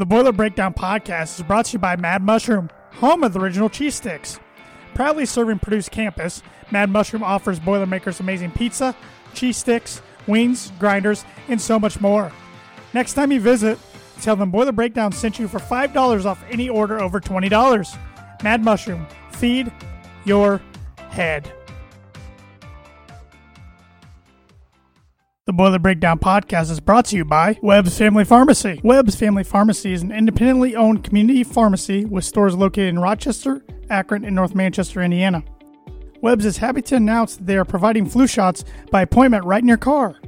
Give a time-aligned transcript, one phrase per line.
[0.00, 3.68] The Boiler Breakdown podcast is brought to you by Mad Mushroom, home of the original
[3.68, 4.40] cheese sticks.
[4.94, 8.96] Proudly serving Purdue's campus, Mad Mushroom offers Boilermakers amazing pizza,
[9.34, 12.32] cheese sticks, wings, grinders, and so much more.
[12.94, 13.78] Next time you visit,
[14.22, 17.98] tell them Boiler Breakdown sent you for $5 off any order over $20.
[18.42, 19.70] Mad Mushroom, feed
[20.24, 20.62] your
[21.10, 21.52] head.
[25.50, 28.80] The Boiler Breakdown podcast is brought to you by Webb's Family Pharmacy.
[28.84, 34.24] Webb's Family Pharmacy is an independently owned community pharmacy with stores located in Rochester, Akron,
[34.24, 35.42] and North Manchester, Indiana.
[36.20, 39.66] Webb's is happy to announce that they are providing flu shots by appointment right in
[39.66, 40.20] your car.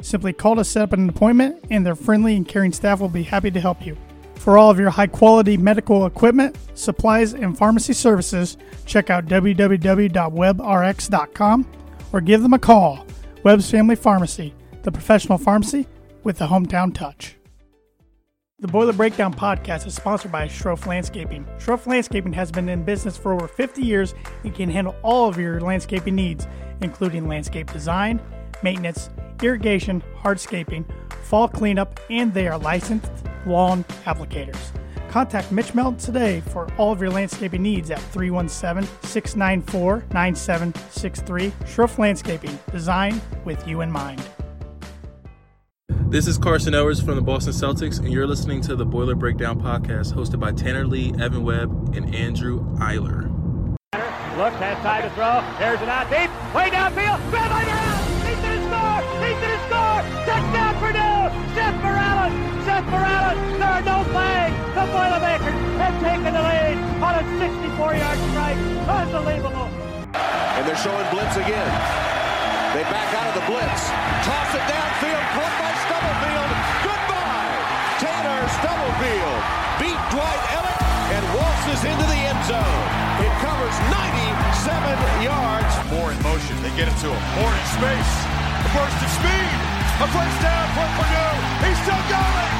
[0.00, 3.24] Simply call to set up an appointment, and their friendly and caring staff will be
[3.24, 3.94] happy to help you.
[4.36, 11.66] For all of your high quality medical equipment, supplies, and pharmacy services, check out www.webrx.com
[12.14, 13.06] or give them a call.
[13.44, 15.86] Webb's Family Pharmacy, the professional pharmacy
[16.24, 17.36] with the hometown touch.
[18.58, 21.44] The Boiler Breakdown podcast is sponsored by Sroufe Landscaping.
[21.58, 25.36] Sroufe Landscaping has been in business for over 50 years and can handle all of
[25.36, 26.46] your landscaping needs,
[26.80, 28.20] including landscape design,
[28.62, 29.10] maintenance,
[29.42, 30.84] irrigation, hardscaping,
[31.24, 33.10] fall cleanup, and they are licensed
[33.46, 34.70] lawn applicators.
[35.08, 41.50] Contact Mitch Melton today for all of your landscaping needs at 317 694 9763.
[41.66, 44.22] Sroufe Landscaping, design with you in mind.
[46.12, 49.58] This is Carson Edwards from the Boston Celtics, and you're listening to the Boiler Breakdown
[49.58, 53.32] podcast hosted by Tanner Lee, Evan Webb, and Andrew Eiler.
[54.36, 55.40] Looks, has time to throw.
[55.56, 56.28] There's it out deep.
[56.52, 57.16] Way downfield.
[57.32, 57.96] Grab around.
[58.28, 59.00] He's going to score.
[59.24, 60.00] He's going to score.
[60.28, 61.20] Touchdown Purdue.
[61.56, 62.34] Seth Morales.
[62.68, 63.38] Seth Morales.
[63.56, 64.52] There are no flags.
[64.76, 68.60] The Boilermakers have taken the lead on a 64-yard strike.
[68.84, 69.68] Unbelievable.
[70.12, 71.72] And they're showing blitz again.
[72.76, 73.88] They back out of the blitz.
[74.28, 75.41] Toss it downfield.
[79.02, 79.42] Stubblefield
[79.82, 82.82] beat Dwight Elliott and waltzes into the end zone.
[83.18, 85.72] It covers 97 yards.
[85.90, 86.54] Moore in motion.
[86.62, 87.22] They get it to him.
[87.34, 88.12] Moore in space.
[88.62, 89.58] A burst of speed.
[89.98, 91.34] A first down for Purdue.
[91.66, 92.52] He's still going.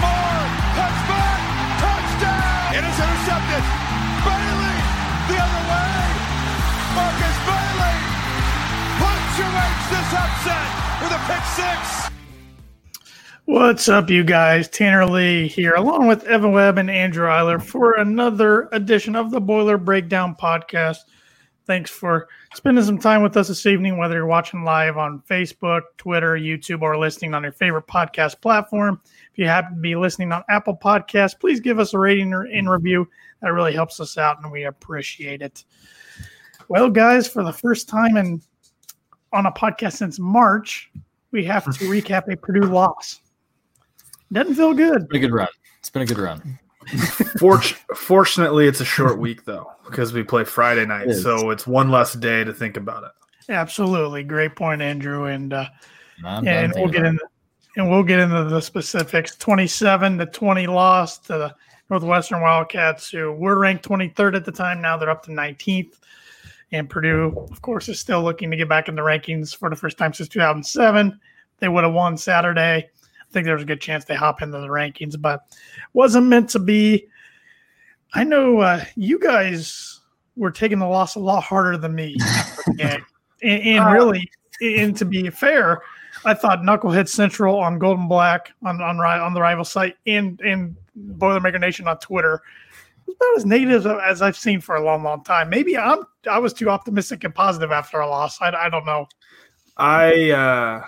[0.00, 0.44] Moore
[0.80, 1.40] cuts back.
[1.76, 2.80] Touchdown.
[2.80, 3.64] It is intercepted.
[4.24, 4.78] Bailey
[5.28, 6.00] the other way.
[6.96, 7.98] Markus Bailey
[8.96, 10.68] punctuates this upset
[11.04, 12.09] with a pick six.
[13.50, 14.68] What's up, you guys?
[14.68, 19.40] Tanner Lee here, along with Evan Webb and Andrew Eiler for another edition of the
[19.40, 20.98] Boiler Breakdown podcast.
[21.66, 25.80] Thanks for spending some time with us this evening, whether you're watching live on Facebook,
[25.98, 29.00] Twitter, YouTube, or listening on your favorite podcast platform.
[29.32, 32.46] If you happen to be listening on Apple Podcasts, please give us a rating or
[32.46, 33.08] in review.
[33.42, 35.64] That really helps us out, and we appreciate it.
[36.68, 38.40] Well, guys, for the first time in
[39.32, 40.88] on a podcast since March,
[41.32, 43.20] we have to recap a Purdue loss.
[44.32, 45.08] Doesn't feel good.
[45.08, 45.48] Been a good run.
[45.78, 46.58] It's been a good run.
[47.38, 51.22] Fort- fortunately, it's a short week though because we play Friday night, It is.
[51.22, 53.10] so it's one less day to think about it.
[53.52, 55.24] Absolutely, great point, Andrew.
[55.24, 55.66] And uh,
[56.24, 57.24] I'm and we'll get into
[57.76, 59.36] and we'll get into the specifics.
[59.36, 61.54] Twenty-seven to twenty loss to the
[61.90, 64.80] Northwestern Wildcats, who were ranked twenty-third at the time.
[64.80, 65.98] Now they're up to nineteenth.
[66.72, 69.74] And Purdue, of course, is still looking to get back in the rankings for the
[69.74, 71.18] first time since 2007.
[71.58, 72.88] They would have won Saturday.
[73.30, 75.44] I think there's a good chance they hop into the rankings, but
[75.92, 77.06] wasn't meant to be.
[78.12, 80.00] I know uh, you guys
[80.34, 82.16] were taking the loss a lot harder than me.
[82.80, 83.02] and,
[83.42, 84.28] and, and really,
[84.60, 85.82] and to be fair,
[86.24, 90.40] I thought Knucklehead Central on Gold and Black on on, on the rival site and
[90.40, 92.42] and Boilermaker Nation on Twitter
[93.06, 95.48] was about as negative as I've seen for a long, long time.
[95.48, 98.40] Maybe I'm I was too optimistic and positive after a loss.
[98.40, 99.06] I, I don't know.
[99.76, 100.86] I uh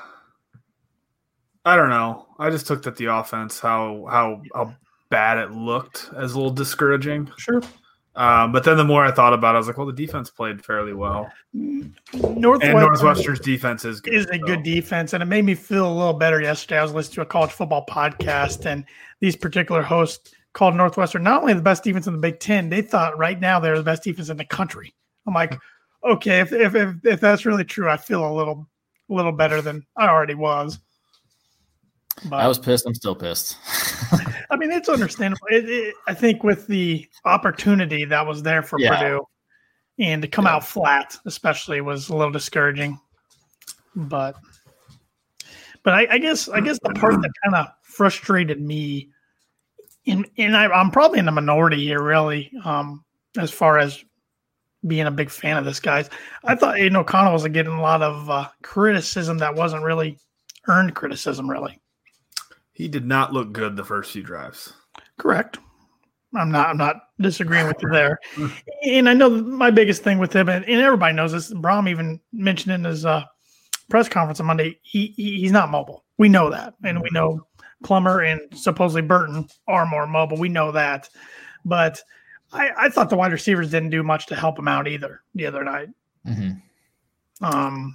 [1.64, 2.26] I don't know.
[2.42, 4.74] I just took that the offense how how how
[5.10, 7.30] bad it looked as a little discouraging.
[7.36, 7.62] Sure,
[8.16, 10.28] Um, but then the more I thought about it, I was like, well, the defense
[10.30, 14.14] played fairly well, Northwestern and Northwestern's defense is good.
[14.14, 14.46] is a so.
[14.46, 16.78] good defense, and it made me feel a little better yesterday.
[16.78, 18.84] I was listening to a college football podcast, and
[19.20, 22.82] these particular hosts called Northwestern not only the best defense in the Big Ten, they
[22.82, 24.92] thought right now they're the best defense in the country.
[25.26, 25.58] I'm like,
[26.04, 28.66] okay, if if if, if that's really true, I feel a little
[29.10, 30.78] a little better than I already was.
[32.26, 32.86] But I was pissed.
[32.86, 33.56] I'm still pissed.
[34.50, 35.46] I mean, it's understandable.
[35.50, 38.96] It, it, I think with the opportunity that was there for Yeah.
[38.96, 39.26] Purdue,
[39.98, 42.98] and to come out flat, especially, was a little discouraging.
[43.94, 44.36] But,
[45.82, 49.10] but I, I guess I guess the part that kind of frustrated me,
[50.06, 53.04] and and I, I'm probably in the minority here, really, um,
[53.38, 54.04] as far as
[54.86, 56.10] being a big fan of this guy's.
[56.44, 60.18] I thought Aidan O'Connell was getting a lot of uh, criticism that wasn't really
[60.68, 61.78] earned criticism, really.
[62.82, 64.72] He did not look good the first few drives.
[65.16, 65.60] Correct.
[66.34, 66.68] I'm not.
[66.68, 68.18] I'm not disagreeing with you there.
[68.82, 71.54] And I know my biggest thing with him, and, and everybody knows this.
[71.54, 73.22] Brohm even mentioned in his uh,
[73.88, 74.80] press conference on Monday.
[74.82, 76.04] He, he he's not mobile.
[76.18, 77.46] We know that, and we know
[77.84, 80.36] Plummer and supposedly Burton are more mobile.
[80.36, 81.08] We know that,
[81.64, 82.02] but
[82.52, 85.46] I, I thought the wide receivers didn't do much to help him out either the
[85.46, 85.90] other night.
[86.26, 87.44] Mm-hmm.
[87.44, 87.94] Um,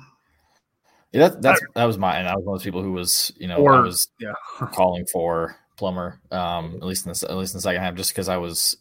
[1.18, 3.32] Yeah, that, that's that was my and I was one of those people who was
[3.38, 4.34] you know I was yeah.
[4.72, 8.12] calling for Plummer um at least in the at least in the second half just
[8.12, 8.78] because I was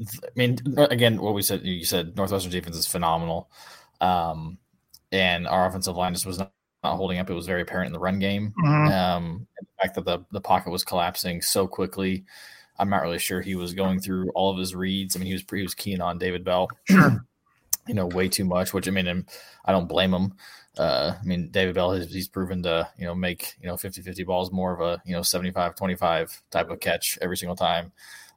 [0.00, 3.50] I mean again what we said you said Northwestern defense is phenomenal
[4.00, 4.58] um
[5.12, 6.52] and our offensive line just was not,
[6.82, 8.90] not holding up it was very apparent in the run game mhm.
[8.90, 12.24] um and the fact that the the pocket was collapsing so quickly
[12.78, 15.34] I'm not really sure he was going through all of his reads I mean he
[15.34, 19.24] was he was keen on David Bell you know way too much which I mean
[19.64, 20.34] I don't blame him
[20.78, 24.02] uh, I mean, David Bell, has, he's proven to, you know, make, you know, 50
[24.02, 27.92] 50 balls more of a, you know, 75 25 type of catch every single time.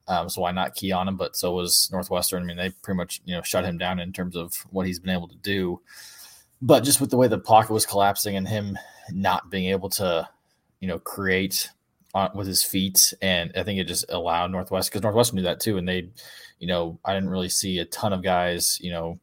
[0.07, 1.17] Um, so why not key on him?
[1.17, 2.43] But so was Northwestern.
[2.43, 4.99] I mean, they pretty much, you know, shut him down in terms of what he's
[4.99, 5.81] been able to do.
[6.61, 8.77] But just with the way the pocket was collapsing and him
[9.11, 10.27] not being able to,
[10.79, 11.69] you know, create
[12.13, 13.13] on, with his feet.
[13.21, 15.77] And I think it just allowed Northwest because Northwestern knew that too.
[15.77, 16.09] And they,
[16.57, 19.19] you know, I didn't really see a ton of guys, you know,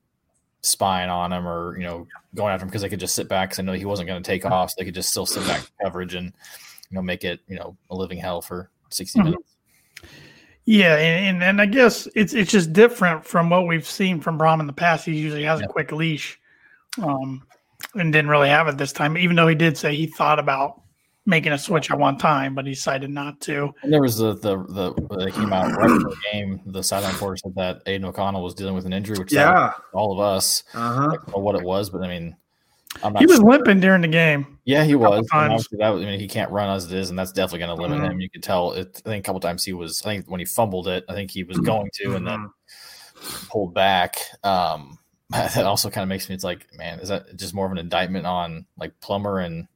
[0.66, 3.50] spying on him or you know going after him because they could just sit back
[3.50, 5.46] because I know he wasn't going to take off, so they could just still sit
[5.46, 6.26] back coverage and
[6.90, 9.24] you know make it you know a living hell for 60 Mhm.
[9.24, 9.56] minutes.
[10.64, 14.38] Yeah, and, and and I guess it's it's just different from what we've seen from
[14.38, 15.06] Brohm in the past.
[15.06, 16.40] He usually has a quick leash,
[17.00, 17.46] um,
[17.94, 19.16] and didn't really have it this time.
[19.16, 20.82] Even though he did say he thought about
[21.26, 23.72] making a switch at one time, but he decided not to.
[23.82, 26.60] And there was the the the they came out right before the game.
[26.66, 29.72] The sideline reporter said that Aidan O'Connell was dealing with an injury, which yeah, Yeah.
[29.92, 31.02] all of us Uh huh.
[31.12, 32.36] I don't know what it was, but I mean,
[33.02, 33.50] I'm not He was sure.
[33.50, 34.58] limping during the game.
[34.64, 35.26] Yeah, he was.
[35.28, 35.68] Times.
[35.72, 37.82] that was, I mean, he can't run as it is, and that's definitely going to
[37.82, 38.12] limit Mhm.
[38.12, 38.20] him.
[38.20, 38.72] You could tell.
[38.72, 40.00] It, I think a couple times he was.
[40.02, 42.50] I think when he fumbled it, I think he was going to, and then
[43.50, 44.16] pulled back.
[44.42, 44.98] Um,
[45.30, 46.34] that also kind of makes me.
[46.34, 49.66] It's like, man, is that just more of an indictment on like Plummer and?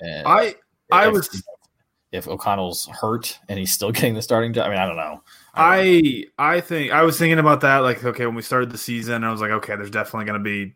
[0.00, 0.54] and I
[0.90, 1.42] I if- was
[2.10, 5.22] If O'Connell's hurt and he's still getting the starting job, I mean, I don't know.
[5.54, 7.78] I I think I was thinking about that.
[7.78, 10.44] Like, okay, when we started the season, I was like, okay, there's definitely going to
[10.44, 10.74] be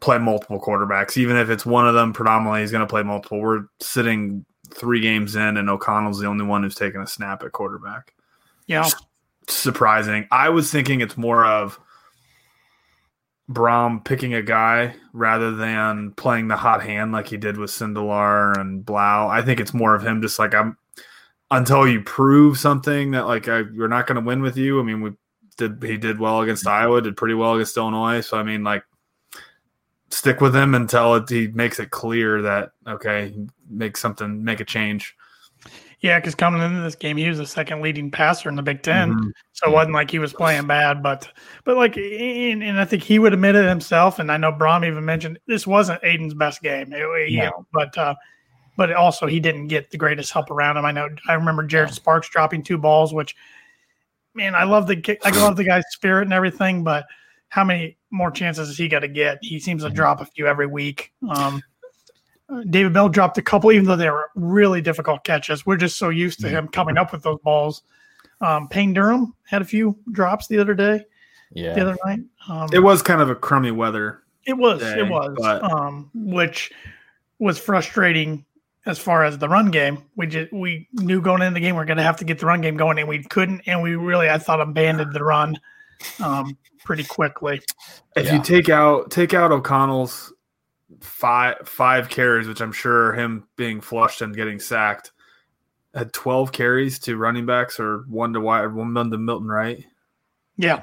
[0.00, 3.40] play multiple quarterbacks, even if it's one of them predominantly is going to play multiple.
[3.40, 4.44] We're sitting
[4.74, 8.12] three games in, and O'Connell's the only one who's taken a snap at quarterback.
[8.66, 8.88] Yeah,
[9.48, 10.26] Surprising.
[10.32, 11.78] I was thinking it's more of
[13.50, 18.58] Brohm picking a guy rather than playing the hot hand like he did with Sindelar
[18.58, 19.28] and Blough.
[19.28, 20.76] I think it's more of him just like I'm
[21.50, 24.80] until you prove something that like I, we're not going to win with you.
[24.80, 25.12] I mean, we
[25.56, 28.20] did he did well against Iowa, did pretty well against Illinois.
[28.20, 28.84] So I mean, like
[30.10, 33.32] stick with him until it, he makes it clear that okay,
[33.70, 35.16] make something, make a change.
[36.00, 36.18] Yeah.
[36.18, 39.12] Because coming into this game, he was the second leading passer in the Big 10
[39.14, 39.32] Mhm.
[39.52, 41.02] so it wasn't like he was playing bad.
[41.02, 41.28] But
[41.64, 44.18] but like, and, and I think he would admit it himself.
[44.18, 46.92] And I know Brohm even mentioned this wasn't Aidan's best game.
[46.92, 47.66] It- No.
[47.72, 48.14] but uh,
[48.76, 50.84] but also he didn't get the greatest help around him.
[50.84, 51.08] I know.
[51.28, 53.34] I remember Jared Sparks dropping two balls, which
[54.34, 57.06] man, I love the I love the guy's spirit and everything, but
[57.48, 59.38] how many more chances is he got to get?
[59.40, 61.12] He seems to drop a few every week.
[61.30, 61.62] Um,
[62.70, 65.66] David Bell dropped a couple, even though they were really difficult catches.
[65.66, 67.82] We're just so used to him coming up with those balls.
[68.40, 71.04] Um, Payne Durham had a few drops the other day,
[71.52, 72.20] Yeah, the other night.
[72.48, 74.22] Um, It was kind of a crummy weather.
[74.44, 76.70] it was, day, it was, but- um, which
[77.38, 78.44] was frustrating
[78.86, 80.04] as far as the run game.
[80.14, 82.38] We just we knew going into the game we are going to have to get
[82.38, 83.62] the run game going, and we couldn't.
[83.66, 85.58] And we really, I thought, abandoned the run
[86.22, 87.60] um, pretty quickly.
[88.14, 88.34] If Yeah.
[88.36, 90.32] you take out take out O'Connell's
[91.00, 95.12] five five carries, which I'm sure him being flushed and getting sacked,
[95.94, 99.84] had 12 carries to running backs or one to wide, one to Milton, right?
[100.56, 100.82] Yeah.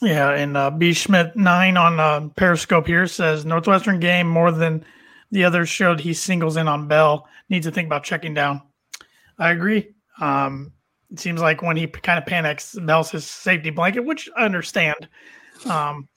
[0.00, 4.84] Yeah, and uh, B Schmidt nine on uh, Periscope here says Northwestern game more than
[5.30, 7.26] the others showed he singles in on Bell.
[7.48, 8.62] Needs to think about checking down.
[9.38, 9.94] I agree.
[10.20, 10.72] Um,
[11.10, 15.08] it seems like when he kind of panics, Bell's his safety blanket, which I understand.
[15.66, 16.08] Um,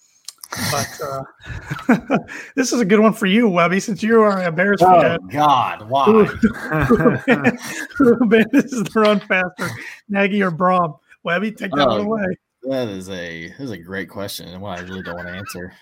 [0.72, 2.18] but uh,
[2.56, 5.20] this is a good one for you, Webby, since you are a Bears Oh fan.
[5.30, 6.06] God, why?
[6.06, 6.24] Who
[8.22, 9.70] abandons the run faster,
[10.10, 10.98] Nagy or Brohm?
[11.24, 12.38] Webby, take that one Oh, away.
[12.64, 15.34] That is a that is a great question and one I really don't want to
[15.34, 15.74] answer.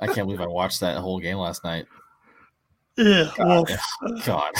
[0.00, 1.86] I can't believe I watched that whole game last night.
[2.96, 3.66] Yeah, well,
[4.24, 4.52] God,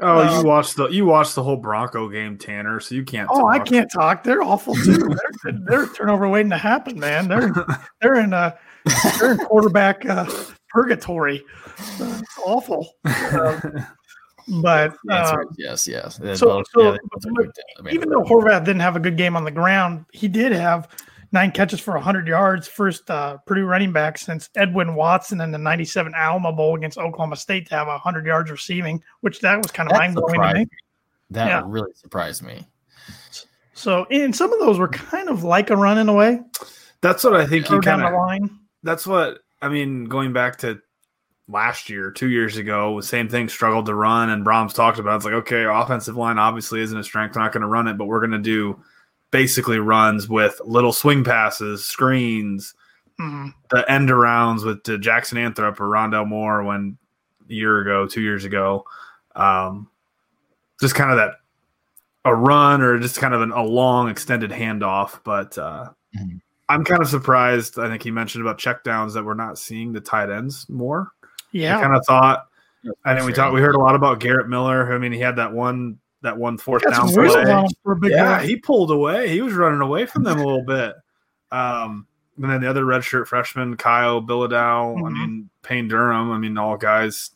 [0.00, 2.78] oh, you watched the you watched the whole Bronco game, Tanner.
[2.78, 3.28] So you can't.
[3.32, 4.22] Oh, I can't talk.
[4.22, 4.98] They're awful too.
[5.44, 7.26] They're, they're turnover waiting to happen, man.
[7.28, 7.52] They're
[8.02, 8.58] they're in a
[9.18, 10.26] they're in quarterback uh,
[10.68, 11.42] purgatory.
[12.00, 12.94] Uh, it's awful.
[13.04, 13.86] Um,
[14.62, 16.16] But uh, is yes, yes.
[16.16, 17.52] They so- both- so- yeah, they both are good.
[17.78, 20.50] I mean, even though Horvath didn't have a good game on the ground, he did
[20.52, 20.88] have
[21.32, 22.66] nine catches for 100 yards.
[22.66, 27.36] First uh, Purdue running back since Edwin Watson in the 97 Alamo Bowl against Oklahoma
[27.36, 30.66] State to have 100 yards receiving, which that was kind of mind blowing to me.
[31.30, 31.62] that Yeah.
[31.64, 32.66] really surprised me.
[33.74, 36.40] So, and some of those were kind of like a run in a way,
[37.02, 38.12] That's what I think you down kind the of.
[38.14, 38.58] line.
[38.82, 40.04] That's what I mean.
[40.06, 40.80] Going back to
[41.48, 43.48] last year, two years ago, same thing.
[43.48, 45.14] Struggled to run, and Brohm's talked about.
[45.14, 45.16] it.
[45.16, 47.36] It's like okay, our offensive line obviously isn't a strength.
[47.36, 48.80] We're not going to run it, but we're going to do
[49.30, 52.74] basically runs with little swing passes, screens,
[53.20, 53.52] Mhm.
[53.70, 56.96] the end arounds with uh, Jackson Anthrop or Rondale Moore when
[57.48, 58.84] a year ago, two years ago.
[59.36, 59.88] Um,
[60.80, 61.34] just kind of that
[62.24, 65.20] a run or just kind of an, a long extended handoff.
[65.22, 66.40] But uh, Mhm.
[66.70, 67.78] I'm kind of surprised.
[67.78, 71.08] I think he mentioned about checkdowns that we're not seeing the tight ends more.
[71.52, 72.46] Yeah, I kind of thought.
[73.04, 73.52] I mean, we talked.
[73.52, 74.92] We heard a lot about Garrett Miller.
[74.94, 77.28] I mean, he had that one that one fourth down play.
[77.82, 78.46] for a big Yeah, guy.
[78.46, 79.28] he pulled away.
[79.28, 80.94] He was running away from them a little bit.
[81.50, 85.12] Um, and then the other redshirt freshman, Kyle Billadow, I Mhm.
[85.12, 86.30] mean, Payne Durham.
[86.30, 87.30] I mean, all guys,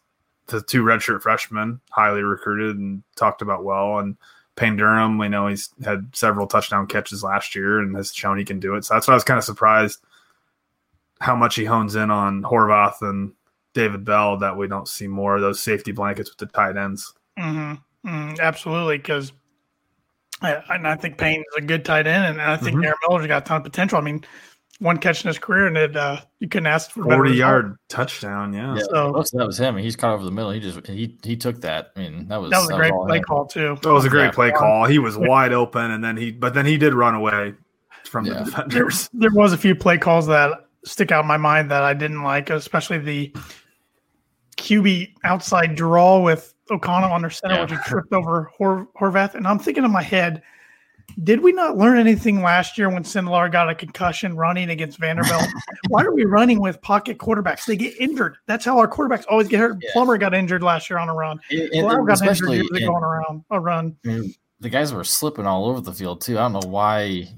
[0.46, 3.98] the two redshirt freshmen, highly recruited and talked about well.
[3.98, 4.16] And
[4.56, 8.44] Payne Durham, we know he's had several touchdown catches last year and has shown he
[8.44, 8.84] can do it.
[8.84, 10.00] So that's why I was kind of surprised
[11.20, 13.32] how much he hones in on Horvath and
[13.72, 17.14] David Bell that we don't see more of those safety blankets with the tight ends.
[17.36, 17.74] hmm
[18.40, 19.32] absolutely, because
[20.42, 22.84] and I think Payne is a good tight end, and I think Mhm.
[22.84, 23.98] Darren Miller's got a ton of potential.
[23.98, 24.24] I mean,
[24.80, 27.30] one catch in his career, and it uh, you couldn't ask for a better 40
[27.30, 27.38] result.
[27.48, 28.52] yard touchdown.
[28.52, 28.74] Yeah.
[28.76, 29.76] Yeah, So- most of that was him.
[29.76, 30.50] He's caught over the middle.
[30.50, 31.92] He just he he took that.
[31.96, 33.24] I mean, that was That was a great all play him.
[33.24, 33.78] call too.
[33.82, 34.30] That was a great Yeah.
[34.32, 34.86] play call.
[34.86, 37.54] He was wide open, and then he, but then he did run away
[38.04, 38.32] from Yeah.
[38.32, 39.10] the There, defenders.
[39.12, 42.22] there was a few play calls that stick out in my mind that I didn't
[42.22, 43.32] like, especially the
[44.56, 47.60] QB outside draw with O'Connell under center, Yeah.
[47.62, 49.34] which he tripped over Hor- Horvath.
[49.34, 50.42] And I'm thinking in my head,
[51.22, 55.46] did we not learn anything last year when Sindelar got a concussion running against Vanderbilt?
[55.88, 57.66] Why are we running with pocket quarterbacks?
[57.66, 58.36] They get injured.
[58.46, 59.78] That's how our quarterbacks always get hurt.
[59.80, 59.90] Yeah.
[59.92, 61.38] Plummer got injured last year on a run.
[61.50, 63.96] And- and Plummer got injured especially years ago on around a run.
[64.60, 66.38] The guys were slipping all over the field too.
[66.38, 67.28] I don't know why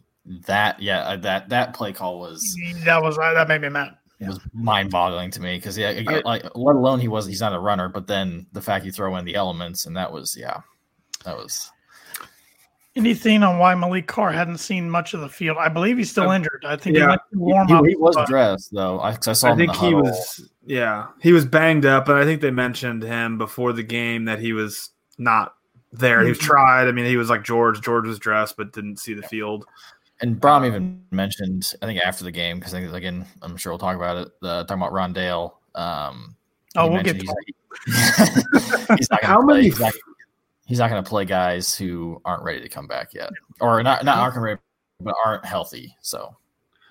[0.47, 0.81] that.
[0.81, 3.97] Yeah, uh, that that play call was That was that made me mad.
[4.21, 7.53] was mind boggling to me because yeah, again, like let alone he was he's not
[7.53, 10.61] a runner, but then the fact you throw in the elements and that was yeah,
[11.25, 11.71] that was
[12.97, 15.59] Anything on why Maliq Carr hadn't seen much of the field?
[15.61, 16.65] I believe he's still Uh, injured.
[16.67, 17.03] I think yeah.
[17.03, 17.85] he went he, warm he- up.
[17.87, 19.01] he was but- dressed though.
[19.01, 20.03] I, 'cause I saw I him in think the he huddle.
[20.03, 24.25] was, yeah, he was banged up, and I think they mentioned him before the game
[24.25, 25.55] that he was not
[25.93, 26.23] there.
[26.23, 26.43] He was Mhm.
[26.43, 26.89] tried.
[26.89, 27.81] I mean, he was like George.
[27.83, 29.67] George was dressed, but didn't see the field.
[30.23, 33.73] And Brohm even mentioned, I think after the game, because I think again, I'm sure
[33.73, 34.29] we'll talk about it.
[34.43, 35.53] Uh, talking about Rondale.
[35.75, 36.35] Um,
[36.75, 37.53] Oh, we'll get mentioned to
[37.87, 39.55] he's, he's not How play.
[39.57, 39.93] many- He's not,
[40.67, 43.31] he's not going to play guys who aren't ready to come back yet,
[43.61, 44.61] or not not aren't ready,
[45.01, 45.97] but aren't healthy.
[46.03, 46.37] So,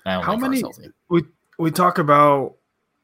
[0.05, 0.89] I don't How many- Healthy.
[1.09, 1.23] We
[1.59, 2.55] we talk about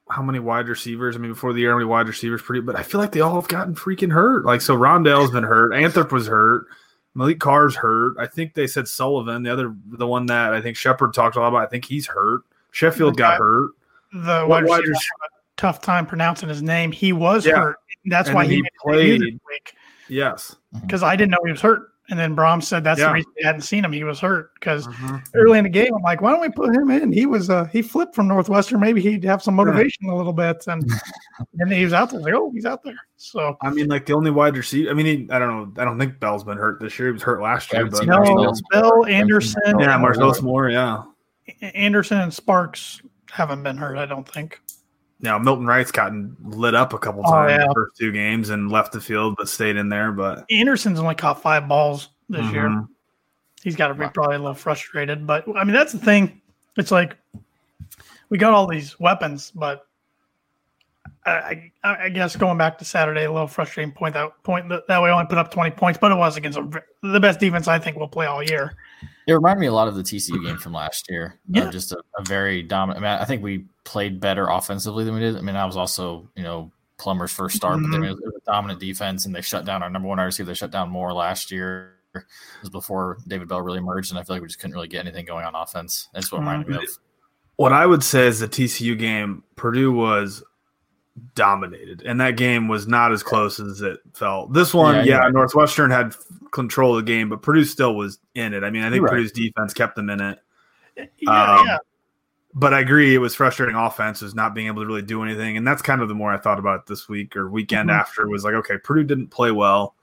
[0.09, 1.15] how many wide receivers.
[1.15, 2.41] I mean, before the year, how many wide receivers?
[2.41, 4.43] Pretty, but I feel like they all have gotten freaking hurt.
[4.45, 5.71] Like, so Rondale's been hurt.
[5.71, 6.65] Anthrop was hurt.
[7.15, 8.15] Maliq Carr's hurt.
[8.19, 11.39] I think they said Sullivan, the other, the one that I think Shepard talked a
[11.39, 11.63] lot about.
[11.63, 12.41] I think he's hurt.
[12.71, 13.71] Sheffield The got hurt.
[14.13, 16.91] the What wide wide receiver had a tough time pronouncing his name.
[16.91, 17.57] He was Yeah.
[17.57, 17.77] hurt.
[18.05, 19.39] That's And why he, he made played.
[20.11, 20.55] This week Yes.
[20.81, 21.87] because I didn't know he was hurt.
[22.09, 23.07] And then Brohm said that's Yeah.
[23.07, 23.93] the reason he hadn't seen him.
[23.93, 25.15] He was hurt because Mm-hmm.
[25.33, 27.13] early in the game, I'm like, why don't we put him in?
[27.13, 28.81] He was uh, he flipped from Northwestern.
[28.81, 30.65] Maybe he'd have some motivation a little bit.
[30.67, 30.83] And
[31.59, 32.19] and he was out there.
[32.19, 32.97] Was like, oh, he's out there.
[33.15, 34.89] So I mean, like the only wide receiver.
[34.89, 35.81] I mean, he, I don't know.
[35.81, 37.07] I don't think Bell's been hurt this year.
[37.09, 40.69] He was hurt last year, but no, Marcellus Bell, Anderson, yeah, Marcellus Marcellus Moore.
[40.69, 41.03] Yeah.
[41.61, 43.97] Anderson and Sparks haven't been hurt.
[43.97, 44.59] I don't think.
[45.21, 47.67] Now Milton Wright's gotten lit up a couple Oh, times yeah.
[47.67, 50.11] the first two games and left the field, but stayed in there.
[50.11, 52.67] But Anderson's only caught five balls this year.
[52.69, 52.87] Mhm.
[53.63, 55.27] he's got to be probably a little frustrated.
[55.27, 56.41] But I mean, that's the thing.
[56.77, 57.15] It's like
[58.29, 59.85] we got all these weapons, but
[61.25, 64.87] I, I, I guess going back to Saturday, a little frustrating point that point that,
[64.87, 67.67] that we only put up twenty points, but it was against a, the best defense
[67.67, 68.73] I think we'll play all year.
[69.27, 71.39] It reminded me a lot of the TCU game from last year.
[71.49, 71.65] Yeah.
[71.65, 73.05] Uh, just a, a very dominant.
[73.05, 75.37] I mean, I think we played better offensively than we did.
[75.37, 78.03] I mean, I was also you know Plummer's first start, but Mm-hmm.
[78.03, 80.47] it, was, it was a dominant defense, and they shut down our number one receiver.
[80.47, 81.93] They shut down more last year.
[82.13, 82.23] It
[82.61, 85.05] was before David Bell really emerged, and I feel like we just couldn't really get
[85.05, 86.09] anything going on offense.
[86.13, 86.83] That's what reminded me of.
[87.55, 90.43] what I would say is the TCU game, Purdue was
[91.35, 94.53] dominated, and that game was not as close as it felt.
[94.53, 95.33] This one, Yeah, yeah, you're right.
[95.33, 96.15] Northwestern had
[96.51, 98.63] control of the game, but Purdue still was in it.
[98.63, 99.11] I mean, I think right.
[99.11, 100.39] Purdue's defense kept them in it.
[101.19, 101.77] Yeah, Um, yeah.
[102.53, 105.57] but I agree it was frustrating offense was not being able to really do anything.
[105.57, 107.99] And that's kind of the more I thought about it this week or weekend Mhm.
[107.99, 109.95] after was like, okay, Purdue didn't play well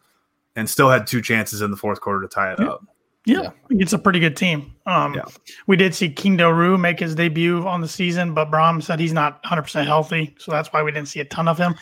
[0.56, 2.66] and still had two chances in the fourth quarter to tie it Yeah.
[2.68, 2.84] up.
[3.28, 3.50] Yeah, Yeah.
[3.70, 4.74] it's a pretty good team.
[4.86, 5.24] Um, Yeah.
[5.66, 9.12] We did see King Rue make his debut on the season, but Brohm said he's
[9.12, 11.74] not 100% healthy, so that's why we didn't see a ton of him.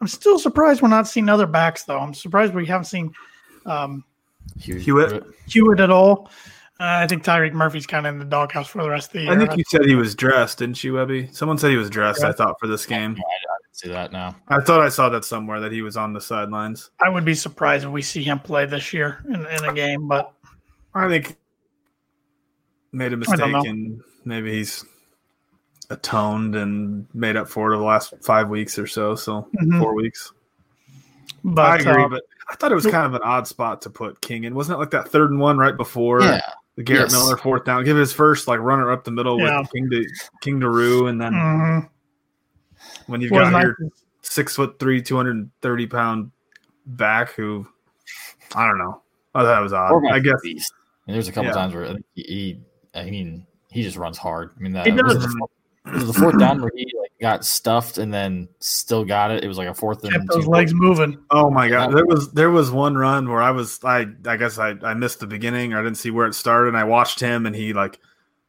[0.00, 1.98] I'm still surprised we're not seeing other backs, though.
[1.98, 3.12] I'm surprised we haven't seen
[3.66, 4.04] um,
[4.58, 5.24] Hewitt?
[5.46, 6.30] Hewitt at all.
[6.80, 9.22] Uh, I think Tyreek Murphy's kind of in the doghouse for the rest of the
[9.22, 9.32] year.
[9.32, 11.28] I think you said he was dressed, didn't you, Webby?
[11.32, 13.12] Someone said he was dressed, I thought, for this game.
[13.12, 14.34] I didn't see that now.
[14.48, 16.90] I thought I saw that somewhere that he was on the sidelines.
[17.00, 20.08] I would be surprised if we see him play this year in, in a game,
[20.08, 20.32] but
[20.94, 21.36] I think
[22.92, 24.84] made a mistake and maybe he's
[25.90, 29.14] atoned and made up for it over the last five weeks or so.
[29.14, 29.80] So Mhm.
[29.80, 30.32] four weeks.
[31.46, 33.90] but I agree, uh, but I thought it was kind of an odd spot to
[33.90, 34.54] put King in.
[34.54, 36.40] Wasn't it like that third and one right before Yeah.
[36.76, 37.12] the Garrett Yes.
[37.12, 37.84] Miller fourth down?
[37.84, 39.60] Give his first like runner up the middle Yeah.
[39.60, 40.06] with King to
[40.40, 41.88] King to Rue, and then mhm.
[43.08, 43.76] when you've Was got nice your
[44.22, 46.30] six foot three, two hundred and thirty pound
[46.86, 47.66] back who
[48.54, 49.02] I don't know.
[49.34, 50.02] I thought that was odd.
[50.10, 50.72] I guess beast.
[51.06, 51.54] I mean, there's a couple Yeah.
[51.54, 52.60] times where he, he,
[52.94, 54.50] I mean, he just runs hard.
[54.56, 55.24] I mean, that He was, does.
[55.24, 55.28] it
[55.84, 59.44] the, was the fourth down where he like got stuffed and then still got it.
[59.44, 60.50] It was like a fourth and those two.
[60.50, 61.18] legs moving.
[61.30, 64.58] Oh my god, there was there was one run where I was I I guess
[64.58, 66.68] I I missed the beginning or I didn't see where it started.
[66.68, 67.98] and I watched him and he like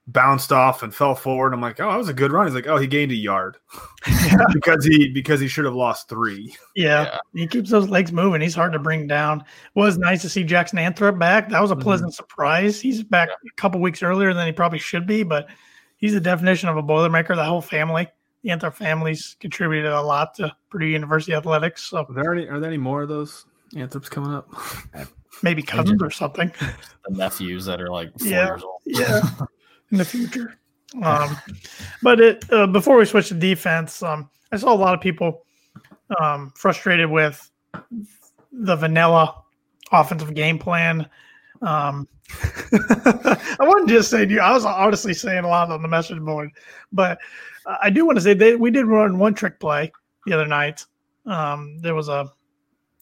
[0.07, 1.53] bounced off and fell forward.
[1.53, 2.45] I'm like, oh, that was a good run.
[2.45, 3.57] He's like, oh, he gained a yard
[4.53, 6.55] because he because he should have lost three.
[6.75, 7.17] Yeah, Yeah.
[7.33, 8.41] he keeps those legs moving.
[8.41, 9.41] He's hard to bring down.
[9.41, 11.49] It was nice to see Jackson Anthrop back.
[11.49, 11.81] That was a mhm.
[11.81, 12.79] pleasant surprise.
[12.79, 15.47] He's back a couple weeks earlier than he probably should be, but
[15.97, 17.35] he's the definition of a Boilermaker.
[17.35, 18.07] The whole family,
[18.43, 21.83] the Anthrop families, contributed a lot to Purdue University athletics.
[21.83, 23.45] So Are there any are there any more of those
[23.75, 24.47] anthems coming up?
[25.43, 26.51] maybe cousins or something.
[27.09, 28.45] the nephews that are like four Yeah.
[28.45, 28.81] years old.
[28.85, 29.21] yeah,
[29.91, 30.57] in the future.
[31.01, 31.37] Um,
[32.01, 35.45] but it uh, before we switch to defense, um, I saw a lot of people
[36.19, 37.49] um, frustrated with
[38.51, 39.43] the vanilla
[39.91, 41.09] offensive game plan.
[41.61, 42.07] Um,
[42.73, 46.51] I wasn't just saying you, I was honestly saying a lot on the message board,
[46.91, 47.19] but
[47.81, 49.91] I do want to say that we did run one trick play
[50.25, 50.85] the other night.
[51.25, 52.29] Um, there was a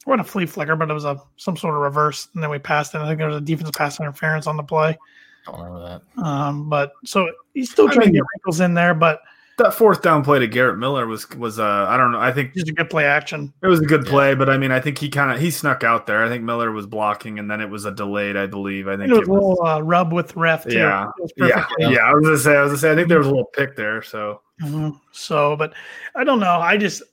[0.05, 2.59] wasn't a flea flicker, but it was a some sort of reverse, and then we
[2.59, 2.99] passed it.
[2.99, 4.97] I think there was a defensive pass interference on the play.
[5.45, 6.23] Don't remember that.
[6.23, 9.21] Um, but so he's still I trying mean- to get wrinkles in there, but
[9.59, 12.19] That fourth down play to Garrett Miller was was uh I don't know.
[12.19, 13.53] I think just a good play action.
[13.61, 14.09] it was a good Yeah.
[14.11, 16.23] play, but I mean I think he kind of he snuck out there.
[16.23, 18.87] I think Miller was blocking and then it was a delayed, I believe.
[18.87, 20.77] I think It was it a little uh, rub with ref too.
[20.77, 21.07] Yeah.
[21.19, 21.99] It was yeah, yeah.
[21.99, 23.75] I was gonna say, I was gonna say, I think there was a little pick
[23.75, 24.01] there.
[24.01, 24.99] So Mhm.
[25.11, 25.73] So, but
[26.15, 26.59] I don't know.
[26.59, 27.03] I just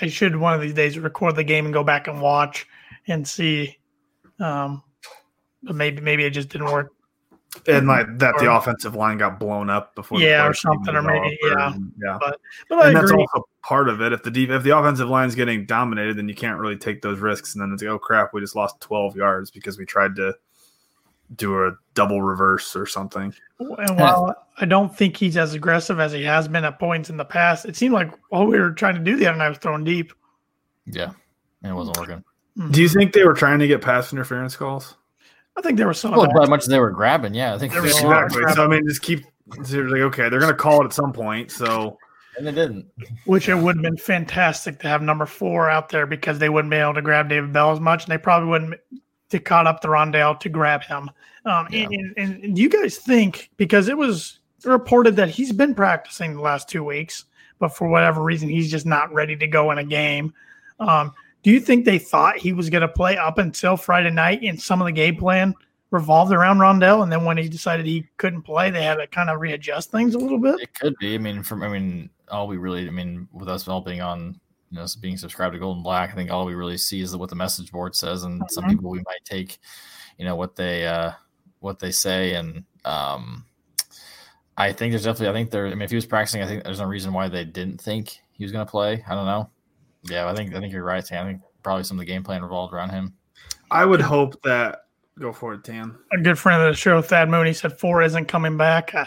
[0.00, 2.66] I should one of these days record the game and go back and watch
[3.08, 3.78] and see.
[4.40, 4.82] Um,
[5.62, 6.90] but maybe maybe it just didn't work.
[7.66, 8.18] And like mm-hmm.
[8.18, 10.18] that, the offensive line got blown up before.
[10.18, 11.72] the Yeah, or something, or maybe- yeah.
[11.72, 12.18] and- yeah.
[12.20, 13.26] But but I And that's agree.
[13.34, 14.12] also part of it.
[14.12, 17.18] If the deep, if the offensive line's getting dominated, then you can't really take those
[17.18, 17.54] risks.
[17.54, 20.34] And then it's like, oh crap, we just lost twelve yards because we tried to
[21.36, 23.34] do a double reverse or something.
[23.58, 27.16] And while I don't think he's as aggressive as he has been at points in
[27.16, 29.58] the past, it seemed like all we were trying to do the other night was
[29.58, 30.12] throwing deep.
[30.86, 31.12] Yeah.
[31.64, 32.24] It wasn't working.
[32.58, 32.72] Mm-hmm.
[32.72, 34.96] Do you think they were trying to get pass interference calls?
[35.56, 36.12] I think there was some.
[36.12, 36.50] Well, of by that.
[36.50, 38.24] much as they were grabbing, yeah, I think There they was were.
[38.24, 38.52] Exactly.
[38.54, 39.24] So I mean, just keep.
[39.64, 41.50] So you're like, okay, they're gonna call it at some point.
[41.50, 41.98] So
[42.38, 42.86] And they didn't.
[43.26, 46.70] which it would have been fantastic to have number four out there because they wouldn't
[46.70, 48.74] be able to grab David Bell as much, and they probably wouldn't
[49.30, 51.10] to caught up the Rondale to grab him.
[51.44, 51.86] Um, Yeah.
[51.90, 56.40] and, and, and you guys think because it was reported that he's been practicing the
[56.42, 57.24] last two weeks,
[57.58, 60.32] but for whatever reason he's just not ready to go in a game?
[60.80, 64.42] Um, do you think they thought he was going to play up until Friday night,
[64.42, 65.54] and some of the game plan
[65.90, 69.28] revolved around Rondale, and then when he decided he couldn't play, they had to kind
[69.28, 70.60] of readjust things a little bit?
[70.60, 71.14] It could be.
[71.14, 74.40] I mean, from I mean, all we really, I mean, with us all being on,
[74.70, 77.14] you know, being subscribed to Gold and Black, I think all we really see is
[77.16, 78.70] what the message board says, and some Mhm.
[78.70, 79.58] people we might take,
[80.18, 81.12] you know, what they uh
[81.60, 83.44] what they say, and um,
[84.56, 85.66] I think there's definitely, I think there.
[85.66, 88.18] I mean, if he was practicing, I think there's no reason why they didn't think
[88.32, 89.04] he was going to play.
[89.08, 89.48] I don't know.
[90.04, 91.26] Yeah, I think I think you're right, Sam.
[91.26, 93.14] I think probably some of the game plan revolved around him.
[93.70, 94.80] I would hope that.
[95.18, 95.94] Go for it, Tan.
[96.10, 98.94] a good friend of the show, Thad Mooney, said four isn't coming back.
[98.94, 99.04] Uh,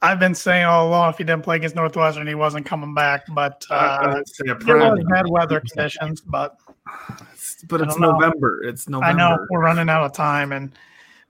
[0.00, 3.22] I've been saying all along if he didn't play against Northwestern, he wasn't coming back.
[3.32, 6.20] But uh, I'd say was bad weather conditions.
[6.20, 6.56] But
[7.68, 8.12] but it's don't know.
[8.12, 8.62] November.
[8.64, 9.06] It's November.
[9.06, 10.52] I know we're running out of time.
[10.52, 10.72] And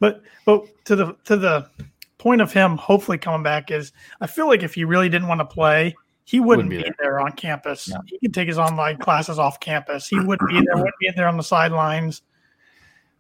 [0.01, 1.69] but but to the to the
[2.17, 5.41] point of him hopefully coming back is I feel like if he really didn't want
[5.41, 5.95] to play,
[6.33, 7.21] he wouldn't, Wouldn't be, be there.
[7.21, 7.89] on campus.
[7.89, 8.01] No.
[8.07, 10.09] He could take his online classes off campus.
[10.09, 10.77] He wouldn't be there.
[10.77, 12.23] Wouldn't be there on the sidelines.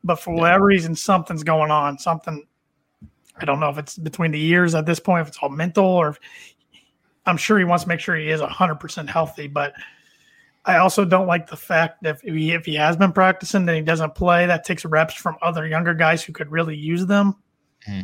[0.02, 1.98] But for whatever reason, something's going on.
[1.98, 2.46] Something
[3.36, 5.84] I don't know if it's between the years at this point, if it's all mental,
[5.84, 6.20] or if,
[7.26, 9.46] I'm sure he wants to make sure he is 100% healthy.
[9.46, 9.74] But
[10.64, 13.76] I also don't like the fact that if he, if he has been practicing, then
[13.76, 14.46] he doesn't play.
[14.46, 17.36] That takes reps from other younger guys who could really use them.
[17.84, 18.00] Hmm.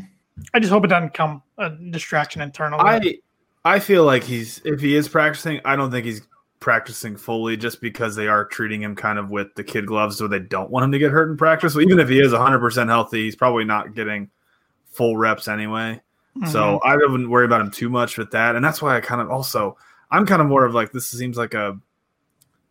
[0.52, 2.84] I just hope it doesn't come a distraction internally.
[2.84, 3.18] I
[3.68, 6.22] I feel like he's if he is practicing, I don't think he's
[6.58, 10.26] practicing fully just because they are treating him kind of with the kid gloves so
[10.26, 11.74] they don't want him to get hurt in practice.
[11.74, 14.30] So even if he is 100% healthy, he's probably not getting
[14.86, 16.00] full reps anyway.
[16.50, 16.88] So mm-hmm.
[16.88, 18.56] I wouldn't worry about him too much with that.
[18.56, 19.76] And that's why I kind of also
[20.10, 21.78] I'm kind of more of like this seems like a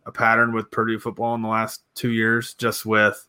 [0.08, 3.28] a pattern with Purdue football in the last 2 years just with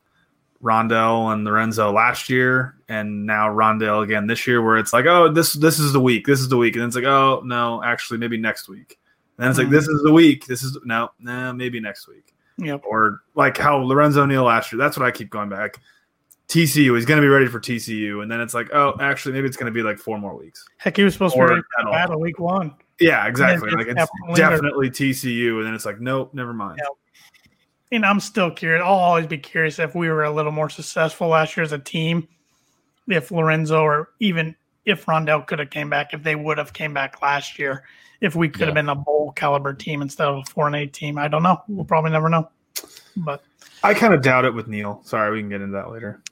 [0.62, 5.30] Rondale and Lorenzo last year, and now Rondale again this year, where it's like, oh,
[5.32, 7.82] this this is the week, this is the week, and then it's like, oh no,
[7.84, 8.98] actually maybe next week.
[9.36, 9.76] And then it's like, mm-hmm.
[9.76, 12.82] this is the week, this is no, nah, maybe next week, Yep.
[12.88, 14.78] or like how Lorenzo Neal last year.
[14.78, 15.78] That's what I keep going back.
[16.48, 19.46] TCU, he's going to be ready for TCU, and then it's like, oh, actually maybe
[19.46, 20.64] it's going to be like four more weeks.
[20.78, 21.92] Heck, he was supposed to be ready at for all.
[21.92, 22.74] battle week one.
[22.98, 23.68] Yeah, exactly.
[23.68, 24.50] it's Like it's lingering.
[24.50, 26.80] definitely TCU, and then it's like, nope, never mind.
[26.82, 26.88] Yeah.
[27.90, 28.82] And I'm still curious.
[28.84, 31.78] I'll always be curious if we were a little more successful last year as a
[31.78, 32.28] team,
[33.08, 36.92] if Lorenzo or even if Rondale could have came back, if they would have came
[36.92, 37.84] back last year,
[38.20, 40.92] if we could have been a bowl caliber team instead of a four and eight
[40.92, 41.18] team.
[41.18, 41.62] I don't know.
[41.68, 42.50] We'll probably never know.
[43.16, 43.42] But
[43.82, 45.00] I kind of doubt it with Neal.
[45.04, 46.22] Sorry, we can get into that later.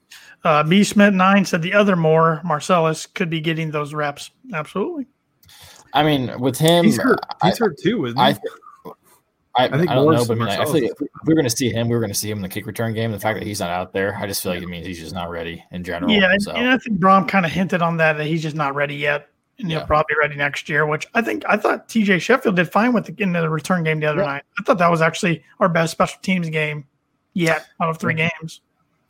[0.44, 4.30] uh, B Smith nine said the other more Marcellus could be getting those reps.
[4.52, 5.06] Absolutely.
[5.94, 7.20] I mean, with him, He's hurt.
[7.40, 8.22] I, hurt too, isn't he?
[8.24, 8.38] I,
[9.58, 11.06] th- I, I, think don't more know, but I, mean, I feel like if we-
[11.06, 12.66] if we're going to see him, we are going to see him in the kick
[12.66, 13.10] return game.
[13.12, 15.14] The fact that he's not out there, I just feel like it means he's just
[15.14, 16.10] not ready in general.
[16.12, 16.52] Yeah, and, so.
[16.52, 19.28] and I think Brohm kind of hinted on that that he's just not ready yet,
[19.58, 19.86] and he'll Yeah.
[19.86, 20.86] probably be ready next year.
[20.86, 22.18] Which I think I thought T.J.
[22.20, 24.26] Sheffield did fine with the, in the return game the other Yeah.
[24.26, 24.42] night.
[24.58, 26.84] I thought that was actually our best special teams game
[27.32, 28.60] yet out of three games.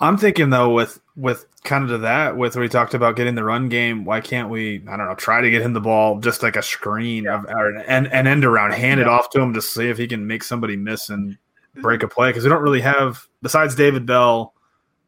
[0.00, 3.34] I'm thinking though, with with kind of to that, with what we talked about getting
[3.34, 4.82] the run game, why can't we?
[4.88, 7.70] I don't know, try to get him the ball just like a screen of or
[7.70, 10.42] an, an, end around, hand it off to him to see if he can make
[10.44, 11.80] somebody miss and mm-hmm.
[11.80, 14.52] break a play because we don't really have besides David Bell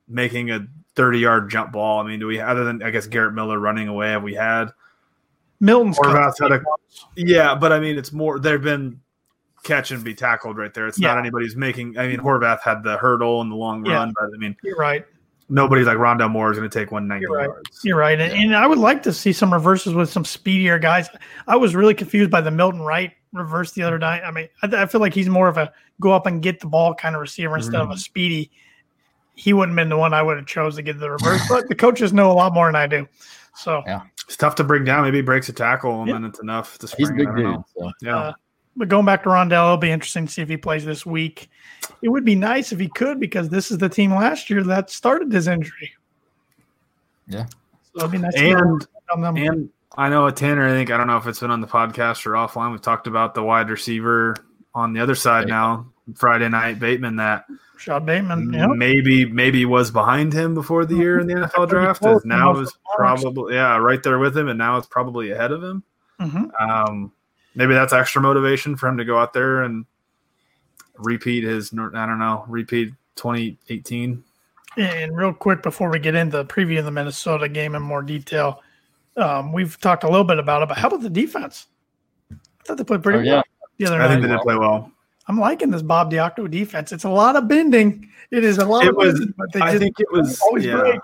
[0.09, 2.01] making a 30 yard jump ball.
[2.01, 4.11] I mean, do we other than I guess Garrett Miller running away?
[4.11, 4.71] Have we had?
[5.61, 5.99] Milton's
[6.41, 6.63] had a
[7.17, 9.01] yeah, but I mean, it's more there've been
[9.65, 10.87] catch and be tackled right there.
[10.87, 11.99] It's not anybody's making.
[11.99, 13.95] I mean, Horvath had the hurdle and the long Yeah.
[13.95, 15.05] run, but I mean, You're right.
[15.49, 17.45] nobody like Rondale Moore is going to take 190 You're right.
[17.47, 17.81] yards.
[17.85, 18.21] You're right.
[18.21, 21.09] And, and I would like to see some reverses with some speedier guys.
[21.47, 24.23] I was really confused by the Milton Wright reverse the other night.
[24.25, 26.67] I mean, I, I feel like he's more of a go up and get the
[26.67, 28.51] ball kind of receiver instead of a speedy.
[29.35, 31.69] He wouldn't have been the one I would have chose to get the reverse, but
[31.69, 33.07] the coaches know a lot more than I do.
[33.55, 34.03] So, Yeah.
[34.27, 35.05] It's tough to bring down.
[35.05, 36.15] Maybe he breaks a tackle and Yeah.
[36.15, 37.17] then it's enough to he's a spring.
[37.17, 37.57] big dude.
[37.79, 37.93] So.
[38.03, 38.17] Yeah.
[38.17, 38.33] Uh,
[38.79, 41.51] but going back to Rondale, it'll be interesting to see if he plays this week.
[42.03, 44.91] It would be nice if he could because this is the team last year that
[44.91, 45.93] started his injury.
[47.27, 47.47] Yeah.
[47.95, 49.37] So it'd be nice to and on them.
[49.37, 50.67] and I know a Tanner.
[50.67, 52.71] I think I don't know if it's been on the podcast or offline.
[52.71, 54.37] We've talked about the wide receiver
[54.75, 55.57] on the other side Bateman.
[55.57, 55.87] now.
[56.15, 57.45] Friday night, Bateman that
[57.77, 58.53] Shot Bateman.
[58.53, 58.67] Yeah.
[58.69, 62.01] maybe maybe was behind him before the year in the NFL draft.
[62.01, 65.31] close and now enough is probably yeah right there with him, and now it's probably
[65.33, 65.83] ahead of him.
[66.19, 67.13] hmm Um,
[67.55, 69.85] maybe that's extra motivation for him to go out there and
[70.97, 71.73] repeat his.
[71.73, 74.23] I don't know, repeat 2018.
[74.77, 78.03] And real quick before we get into the preview of the Minnesota game in more
[78.03, 78.63] detail,
[79.17, 81.67] um, we've talked a little bit about it, but how about the defense?
[82.31, 83.33] I thought they played pretty Oh, yeah.
[83.35, 83.43] well
[83.79, 84.93] the other I think they did play well.
[85.27, 86.91] I'm liking this Bob Diaco defense.
[86.93, 88.09] It's a lot of bending.
[88.31, 90.41] It is a lot It of was- bending, but they I just think it was
[90.41, 90.79] always yeah.
[90.79, 91.01] break.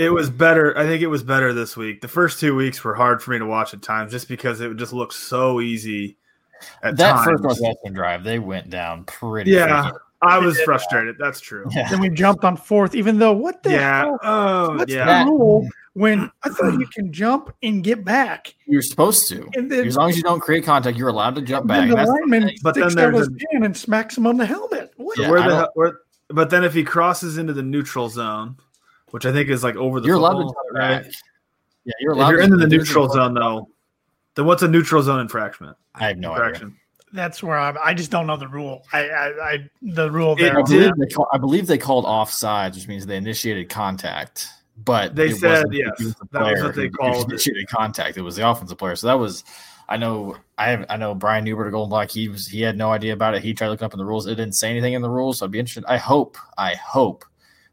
[0.00, 0.76] It was better.
[0.78, 2.00] I think it was better this week.
[2.00, 4.74] The first two weeks were hard for me to watch at times, just because it
[4.76, 6.16] just looked so easy.
[6.82, 7.26] At That times.
[7.26, 9.50] first Northwestern drive, they went down pretty.
[9.50, 11.16] yeah, freaking- I was uh, frustrated.
[11.18, 11.66] That's true.
[11.70, 11.88] yeah.
[11.90, 13.98] Then we jumped on fourth, even though what the Yeah.
[14.04, 14.18] hell?
[14.22, 15.24] Oh, What's yeah.
[15.24, 18.54] the rule when I thought you can jump and get back?
[18.66, 19.48] You're supposed to.
[19.54, 21.88] And then, As long as you don't create contact, you're allowed to jump back.
[21.88, 22.58] the That's the lineman thing.
[22.62, 24.92] But sticks then there's a- hand and smacks him on the helmet.
[24.96, 25.18] What?
[25.18, 25.70] Yeah, where the?
[25.74, 28.56] Where, but then if he crosses into the neutral zone,
[29.10, 31.14] which I think is like over the You're allowed to football, jump right?
[31.84, 33.68] Yeah, you're If you're to- into the there's neutral zone, though,
[34.34, 35.74] then what's a neutral zone infraction?
[35.94, 36.44] I have no idea.
[36.44, 36.76] infraction.
[37.12, 37.76] That's where I'm.
[37.82, 38.82] I just don't know the rule.
[38.92, 40.56] I, I, I the rule there.
[40.56, 44.46] I believe, they call, I believe they called offsides, which means they initiated contact.
[44.84, 47.30] But They it said, wasn't the yes, defensive that was what they who called it.
[47.32, 48.16] initiated contact.
[48.16, 48.94] It was the offensive player.
[48.96, 49.42] So that was.
[49.88, 50.36] I know.
[50.56, 52.10] I have, I know Brian Neubert of Gold and Black.
[52.12, 52.46] He was.
[52.46, 53.42] He had no idea about it.
[53.42, 54.26] He tried looking up in the rules.
[54.28, 55.38] It didn't say anything in the rules.
[55.38, 55.84] So I'd be interested.
[55.88, 56.38] I hope.
[56.56, 57.24] I hope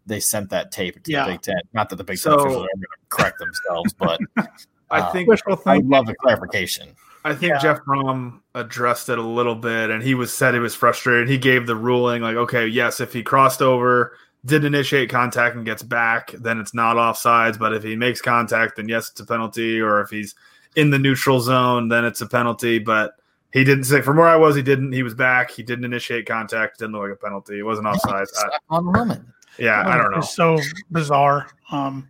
[0.08, 1.26] they sent that tape to Yeah.
[1.26, 1.62] the Big Ten.
[1.74, 4.20] Not that the Big So- Ten officials are going to correct themselves, but
[4.90, 5.90] I Uh, think Wishful I would thinking.
[5.90, 6.90] love a clarification.
[7.26, 7.60] I think Yeah.
[7.60, 11.28] Jeff Brohm addressed it a little bit, and he was said he was frustrated.
[11.28, 14.14] He gave the ruling like, okay, yes, if he crossed over,
[14.46, 17.60] didn't initiate contact and gets back, then it's not offsides.
[17.60, 19.82] But if he makes contact, then yes, it's a penalty.
[19.82, 20.36] Or if he's
[20.78, 22.80] in the neutral zone, then it's a penalty.
[22.80, 23.12] But
[23.52, 24.94] he didn't say from where I was, he didn't.
[24.94, 25.52] He was back.
[25.52, 26.80] He didn't initiate contact.
[26.80, 27.60] Didn't look like a penalty.
[27.60, 28.28] It wasn't offside.
[28.38, 29.34] I, on Roman.
[29.60, 30.18] Yeah, I don't know.
[30.20, 30.60] It's so
[30.92, 31.48] bizarre.
[31.72, 32.08] Um,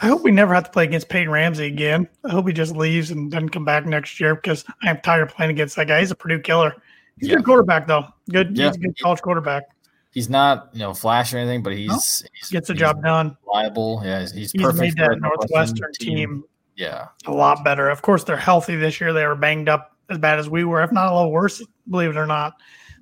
[0.00, 2.08] I hope we never have to play against Peyton Ramsey again.
[2.24, 5.34] I hope he just leaves and doesn't come back next year because I'm tired of
[5.34, 6.00] playing against that guy.
[6.00, 6.74] He's a Purdue killer.
[7.18, 7.36] He's a Yeah.
[7.36, 8.04] good quarterback though.
[8.30, 8.66] Good, Yeah.
[8.66, 9.64] he's a good college quarterback.
[10.12, 13.36] He's not, you know, flash or anything, but he's, he's Gets the he's job done.
[13.46, 14.02] reliable.
[14.04, 14.80] Yeah, he's, he's He's perfect.
[14.80, 17.88] made that a Northwestern team Yeah, a lot better.
[17.88, 19.12] Of course, they're healthy this year.
[19.14, 22.10] They were banged up as bad as we were, if not a little worse, believe
[22.10, 22.52] it or not,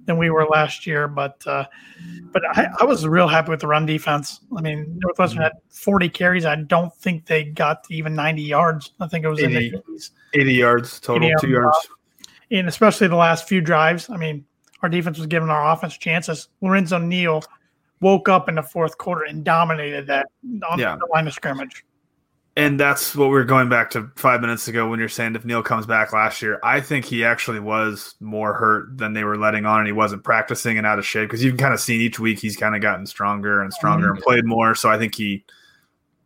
[0.06, 1.08] than we were last year.
[1.08, 1.64] But uh,
[2.32, 4.40] but I, I was real happy with the run defense.
[4.56, 6.44] I mean, Northwestern had 40 carries.
[6.44, 8.92] I don't think they got even 90 yards.
[9.00, 9.82] I think it was in the 80.
[10.34, 11.76] 80 yards total, 80 two yards.
[12.50, 14.10] and especially the last few drives.
[14.10, 14.44] I mean,
[14.82, 16.48] our defense was giving our offense chances.
[16.60, 17.42] Lorenzo Neal
[18.00, 20.26] woke up in the fourth quarter and dominated that
[20.70, 20.96] on Yeah.
[20.96, 21.84] the line of scrimmage.
[22.56, 25.44] And that's what we are going back to five minutes ago when you're saying if
[25.44, 26.60] Neal comes back last year.
[26.62, 30.22] I think he actually was more hurt than they were letting on, and he wasn't
[30.22, 32.76] practicing and out of shape because you can kind of see each week he's kind
[32.76, 34.76] of gotten stronger and stronger and played more.
[34.76, 35.44] So I think he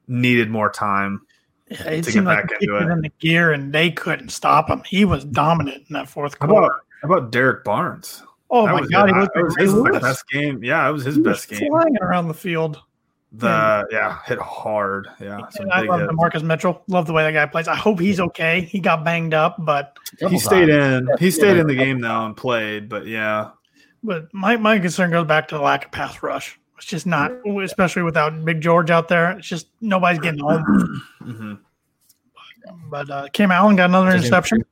[0.07, 1.23] needed more time.
[1.71, 2.83] Yeah, it To get like back he into it.
[2.83, 4.83] it in the gear and they couldn't stop him.
[4.87, 6.67] He was dominant in that fourth How quarter.
[6.67, 8.23] about how about Derek Barnes?
[8.51, 10.03] oh That my was, god, he looked was like his Lewis.
[10.03, 10.63] best game.
[10.65, 11.69] Yeah, it was his He was best game.
[11.71, 12.81] flying around the field.
[13.31, 15.09] The yeah, hit hard.
[15.21, 16.13] Yeah, some And I love hits.
[16.15, 16.83] Marcus Mitchell.
[16.89, 17.69] Love the way that guy plays.
[17.69, 18.63] I hope he's okay.
[18.63, 21.09] He got banged up, but He stayed in.
[21.19, 22.89] He stayed in the game though and played.
[22.89, 23.51] But yeah,
[24.03, 26.59] but my, my concern goes back to the lack of pass rush.
[26.77, 29.33] It's just not, especially without Big George out there.
[29.33, 31.03] It's just nobody's getting home.
[31.19, 31.55] hmm
[32.89, 34.65] But uh, Cam Allen got another interception.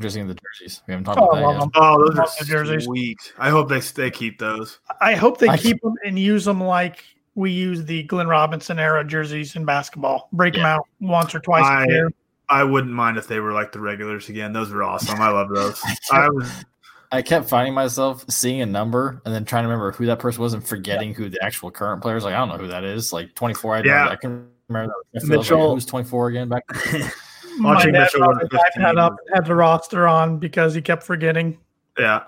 [0.00, 0.82] Just seeing the jerseys.
[0.86, 1.70] We haven't talked Oh, about that them.
[1.74, 1.82] yet.
[1.82, 2.84] Oh, those are the jerseys.
[2.84, 3.32] sweet.
[3.38, 4.78] I hope they they keep those.
[5.00, 7.02] I hope they I- keep them and use them like
[7.34, 10.28] we use the Glenn Robinson era jerseys in basketball.
[10.32, 12.10] Break them out once or twice I- a year.
[12.48, 14.52] I wouldn't mind if they were like the regulars again.
[14.52, 15.20] Those were awesome.
[15.20, 15.80] I love those.
[16.12, 16.64] I was
[17.12, 20.42] I kept finding myself seeing a number and then trying to remember who that person
[20.42, 22.24] was and forgetting who the actual current player is.
[22.24, 23.12] Like I don't know who that is.
[23.12, 23.76] Like 24.
[23.76, 23.84] I Yeah.
[23.84, 24.08] yeah.
[24.10, 25.18] I can remember that.
[25.18, 26.62] I feel like, Mitchell- who's 24 again back?
[27.58, 28.98] My Watching dad Mitchell brought with his 15.
[28.98, 31.58] up, had the roster on because he kept forgetting.
[31.98, 32.24] yeah.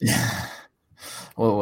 [0.00, 0.46] Yeah.
[1.36, 1.54] What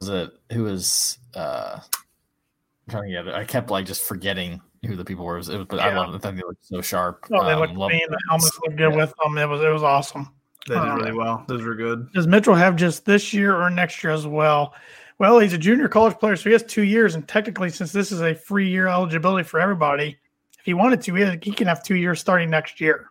[0.00, 0.30] was it?
[0.52, 3.34] Who was uh I'm trying to get it.
[3.34, 5.34] I kept like just forgetting who the people were.
[5.36, 6.16] It was, it was- but I love it.
[6.16, 7.24] I think they looked so sharp.
[7.32, 8.06] Oh, they Um, looked love- clean.
[8.08, 8.96] The helmets looked good Yeah.
[8.96, 9.38] with them.
[9.38, 10.28] It was it was awesome.
[10.68, 11.44] They did Uh, really well.
[11.48, 12.10] Those were good.
[12.12, 14.74] Does Mitchell have just this year or next year as well?
[15.18, 18.10] Well, he's a junior college player, so he has two years, and technically, since this
[18.10, 20.18] is a free year eligibility for everybody,
[20.64, 23.10] if he wanted to, he he can have two years starting next year.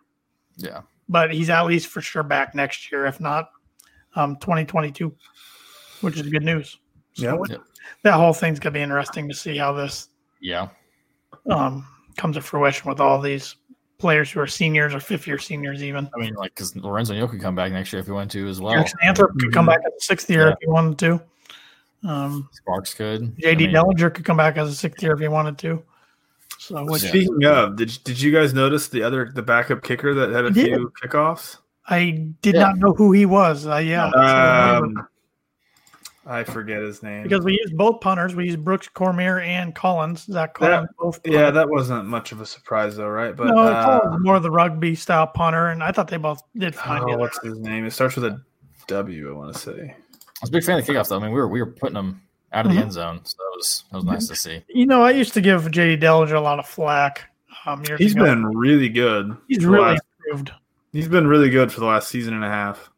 [0.56, 0.80] Yeah.
[1.08, 3.50] But he's at least for sure back next year, if not
[4.16, 5.14] um, 2022,
[6.00, 6.78] which is good news.
[7.12, 7.54] So Yeah.
[7.54, 7.60] Yep.
[8.02, 10.08] that whole thing's gonna be interesting to see how this
[10.40, 10.66] Yeah.
[11.48, 11.86] um,
[12.16, 13.54] comes to fruition with all these
[13.98, 16.10] players who are seniors or fifth year seniors, even.
[16.12, 18.48] I mean, like, because Lorenzo Neal could come back next year if he wanted to
[18.48, 18.74] as well.
[18.74, 20.52] Jackson Anthrop could come back as a sixth year Yeah.
[20.54, 21.22] if he wanted to.
[22.08, 23.36] Um, Sparks could.
[23.36, 25.82] JD I mean, Dellinger could come back as a sixth year if he wanted to.
[26.58, 27.08] So, which Yeah.
[27.10, 30.48] Speaking of, did did you guys notice the other the backup kicker that had a
[30.48, 30.66] I did.
[30.66, 31.58] few kickoffs?
[31.86, 32.60] I did Yeah.
[32.62, 33.66] not know who he was.
[33.66, 35.06] Uh, yeah, Um,
[36.26, 37.24] I forget his name.
[37.24, 38.34] because we used both punters.
[38.34, 40.24] We used Brooks Cormier and Collins.
[40.24, 40.88] Zach Collins.
[40.98, 43.36] both yeah, that wasn't much of a surprise though, right?
[43.36, 46.16] But no, uh, Collins is more of the rugby style punter, and I thought they
[46.16, 47.02] both did fine.
[47.02, 47.20] oh, together.
[47.20, 47.84] what's his name?
[47.84, 48.40] It starts with a
[48.86, 49.28] W.
[49.30, 49.94] I want to say.
[49.94, 49.96] I
[50.40, 51.16] was a big fan of the kickoffs, though.
[51.16, 52.22] I mean, we were we were putting them
[52.54, 52.74] out of Mhm.
[52.76, 54.64] the end zone, so that was that was nice to see.
[54.68, 57.30] You know, I used to give JD Dellinger a lot of flack.
[57.66, 58.24] Um, years He's ago.
[58.24, 59.36] been really good.
[59.48, 60.52] he's really last- improved.
[60.92, 62.90] he's been really good for the last season and a half.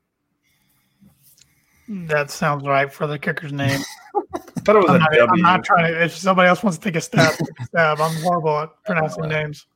[1.89, 3.81] That sounds right for the kicker's name.
[4.35, 5.29] I thought it was I'm a not, W.
[5.31, 6.03] I'm not trying to.
[6.05, 8.01] If somebody else wants to take a stab, take a stab.
[8.01, 9.67] I'm horrible at pronouncing names.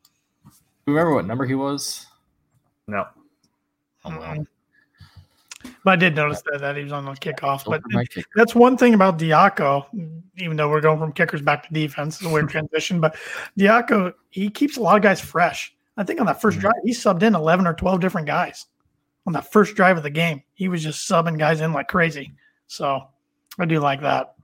[0.86, 2.06] You remember what number he was?
[2.88, 3.04] no.
[4.04, 4.46] Oh, well.
[5.84, 7.64] But I did notice that, that he was on the kickoff.
[7.64, 8.04] But My
[8.36, 9.86] that's one thing about Diaco,
[10.36, 13.00] even though we're going from kickers back to defense, it's a weird transition.
[13.00, 13.16] But
[13.58, 15.74] Diaco, he keeps a lot of guys fresh.
[15.96, 16.60] I think on that 1st Mhm.
[16.60, 18.66] drive, he subbed in 11 or 12 different guys
[19.26, 20.42] on that first drive of the game.
[20.54, 22.32] He was just subbing guys in like crazy.
[22.66, 23.02] So
[23.58, 24.34] I do like that.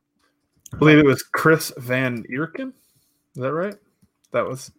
[0.74, 2.68] I believe it was Chris Van Eekeren.
[3.34, 3.76] Is that right?
[4.32, 4.72] That was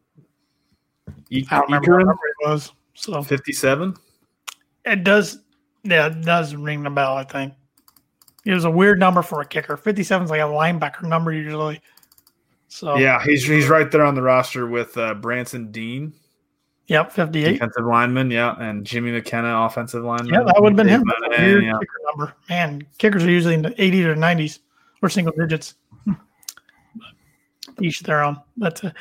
[1.30, 2.72] E- I don't remember what it was.
[2.96, 3.96] So 57.
[4.86, 5.40] it does,
[5.88, 7.54] yeah, it does ring the bell, I think.
[8.46, 9.76] It was a weird number for a kicker.
[9.76, 11.82] 57 is like a linebacker number usually.
[12.70, 16.14] So, Yeah, he's he's right there on the roster with uh, Branson Deen,
[16.88, 17.54] yep, 58.
[17.54, 18.30] defensive lineman.
[18.30, 20.34] Yeah, and Jimmy McKenna, offensive lineman.
[20.34, 21.04] Yeah, that would have been him.
[21.30, 21.74] Weird yeah.
[21.80, 22.34] kicker number.
[22.50, 24.60] Man, kickers are usually in the 80s or 90s
[25.02, 25.76] or single digits.
[27.82, 28.38] Each their own.
[28.58, 28.92] But, uh,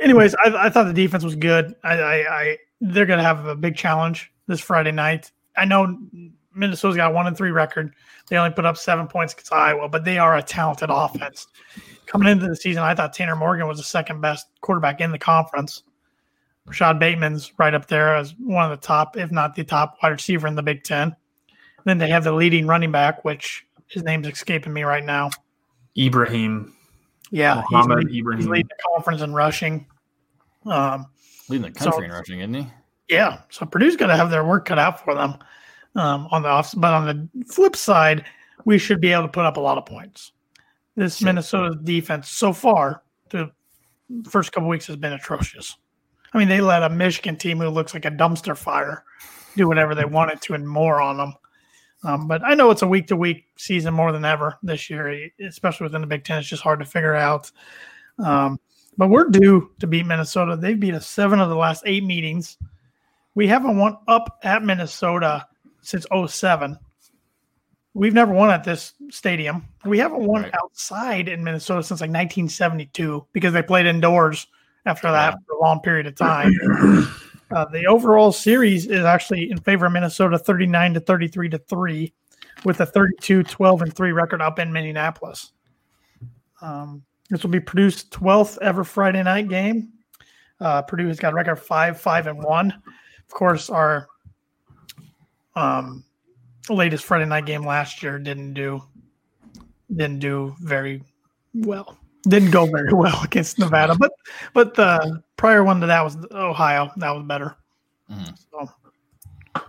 [0.00, 1.74] anyways, I, I thought the defense was good.
[1.82, 5.32] I, I, I they're going to have a big challenge this Friday night.
[5.56, 5.98] I know
[6.54, 7.94] Minnesota's got a one and three record.
[8.28, 11.46] They only put up seven points against Iowa, but they are a talented offense.
[12.06, 15.18] Coming into the season, I thought Tanner Morgan was the second best quarterback in the
[15.18, 15.82] conference.
[16.66, 20.10] Rashod Bateman's right up there as one of the top, if not the top wide
[20.10, 21.14] receiver in the Big Ten.
[21.84, 25.30] Then they have the leading running back, which his name's escaping me right now.
[25.98, 26.74] Ibrahim.
[27.30, 28.40] Yeah, Muhammad he's, Ibrahim.
[28.40, 29.86] he's leading the conference in rushing.
[30.66, 31.06] Um,
[31.48, 32.66] Leading the country So- in rushing, isn't he?
[33.10, 35.36] Yeah, so Purdue's going to have their work cut out for them
[35.96, 36.72] um, on the off.
[36.76, 38.24] But on the flip side,
[38.64, 40.32] we should be able to put up a lot of points.
[40.96, 43.50] This Minnesota defense so far, the
[44.28, 45.76] first couple weeks has been atrocious.
[46.32, 49.04] I mean, they let a Michigan team who looks like a dumpster fire
[49.56, 51.34] do whatever they wanted to and more on them.
[52.04, 55.30] Um, but I know it's a week to week season more than ever this year,
[55.40, 56.38] especially within the Big Ten.
[56.38, 57.50] It's just hard to figure out.
[58.18, 58.58] Um,
[58.96, 60.56] but we're due to beat Minnesota.
[60.56, 62.56] They've beat us seven of the last eight meetings.
[63.40, 65.46] We haven't won up at Minnesota
[65.80, 66.78] since 07.
[67.94, 69.66] We've never won at this stadium.
[69.86, 70.54] We haven't won Right.
[70.62, 74.46] outside in Minnesota since like 1972 because they played indoors
[74.84, 75.36] after that Yeah.
[75.46, 76.52] for a long period of time.
[77.50, 82.12] Uh, the overall series is actually in favor of Minnesota 39 to 33 to 3
[82.64, 85.50] with a 32 12 and 3 record up in Minneapolis.
[86.60, 89.88] Um, this will be Purdue's 12th ever Friday night game.
[90.60, 92.82] Uh, Purdue has got a record 5 5 and 1.
[93.30, 94.08] Of course, our
[95.54, 96.02] um,
[96.68, 98.82] latest Friday night game last year didn't do
[99.94, 101.04] didn't do very
[101.54, 101.96] well.
[102.24, 104.10] Didn't go very well against Nevada, but
[104.52, 106.90] but the prior one to that was Ohio.
[106.96, 107.54] That was better.
[108.10, 108.36] Mhm.
[108.50, 109.62] So,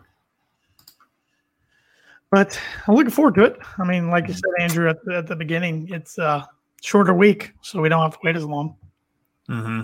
[2.32, 3.60] but I'm looking forward to it.
[3.78, 6.50] I mean, like you said, Andrew, at the, at the beginning, it's a
[6.82, 8.76] shorter week, so we don't have to wait as long.
[9.48, 9.82] hmm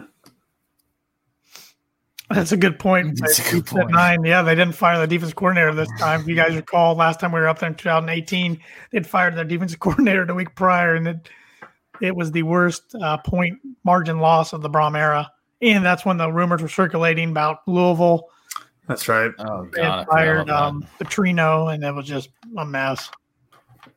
[2.30, 3.20] That's a good point.
[3.20, 3.92] That's a good point.
[3.92, 6.22] Nine, yeah, they didn't fire the defense coordinator this time.
[6.22, 8.60] If you guys recall, last time we were up there in 2018,
[8.92, 11.30] they'd fired their defensive coordinator the week prior, and it
[12.02, 15.32] it was the worst uh, point margin loss of the Brohm era.
[15.62, 18.30] And that's when the rumors were circulating about Louisville.
[18.88, 19.32] That's right.
[19.40, 23.10] Oh They god, I had fired about um, Petrino, and it was just a mess.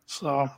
[0.06, 0.48] So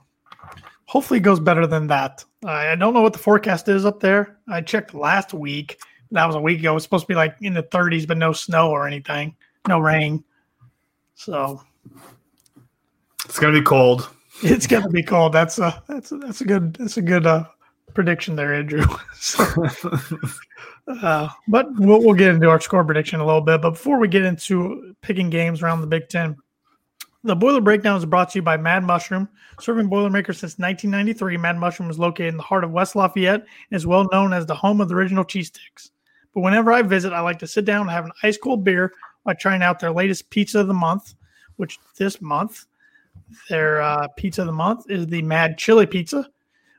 [0.87, 2.25] hopefully it goes better than that.
[2.45, 4.39] I I don't know what the forecast is up there.
[4.49, 5.81] I checked last week.
[6.13, 6.73] That was a week ago.
[6.73, 9.35] It was supposed to be like in the 30s, but no snow or anything,
[9.67, 10.23] no rain.
[11.15, 11.63] So
[13.25, 14.11] It's gonna be cold.
[14.43, 15.33] it's gonna be cold.
[15.33, 17.45] That's a that's a, that's a good that's a good uh,
[17.95, 18.85] prediction there, Andrew.
[19.15, 19.45] so,
[20.89, 23.63] uh, but we'll we'll get into our score prediction a little bit.
[23.63, 26.37] But before we get into picking games around the Big Ten,
[27.25, 29.29] the Boiler Breakdown is brought to you by Mad Mushroom,
[29.61, 31.37] serving Boilermakers since 1993.
[31.37, 34.45] Mad Mushroom is located in the heart of West Lafayette and is well known as
[34.45, 35.93] the home of the original cheese sticks.
[36.35, 38.93] But whenever I visit, I like to sit down and have an ice cold beer
[39.23, 41.15] while trying out their latest pizza of the month,
[41.57, 42.67] which this month
[43.49, 46.29] their uh, pizza of the month is the Mad Chili Pizza,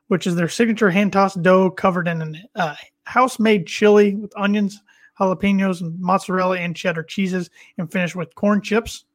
[0.08, 2.22] which is their signature hand tossed dough covered in
[2.56, 4.82] a uh, house made chili with onions,
[5.20, 9.06] jalapenos, and mozzarella and cheddar cheeses, and finished with corn chips.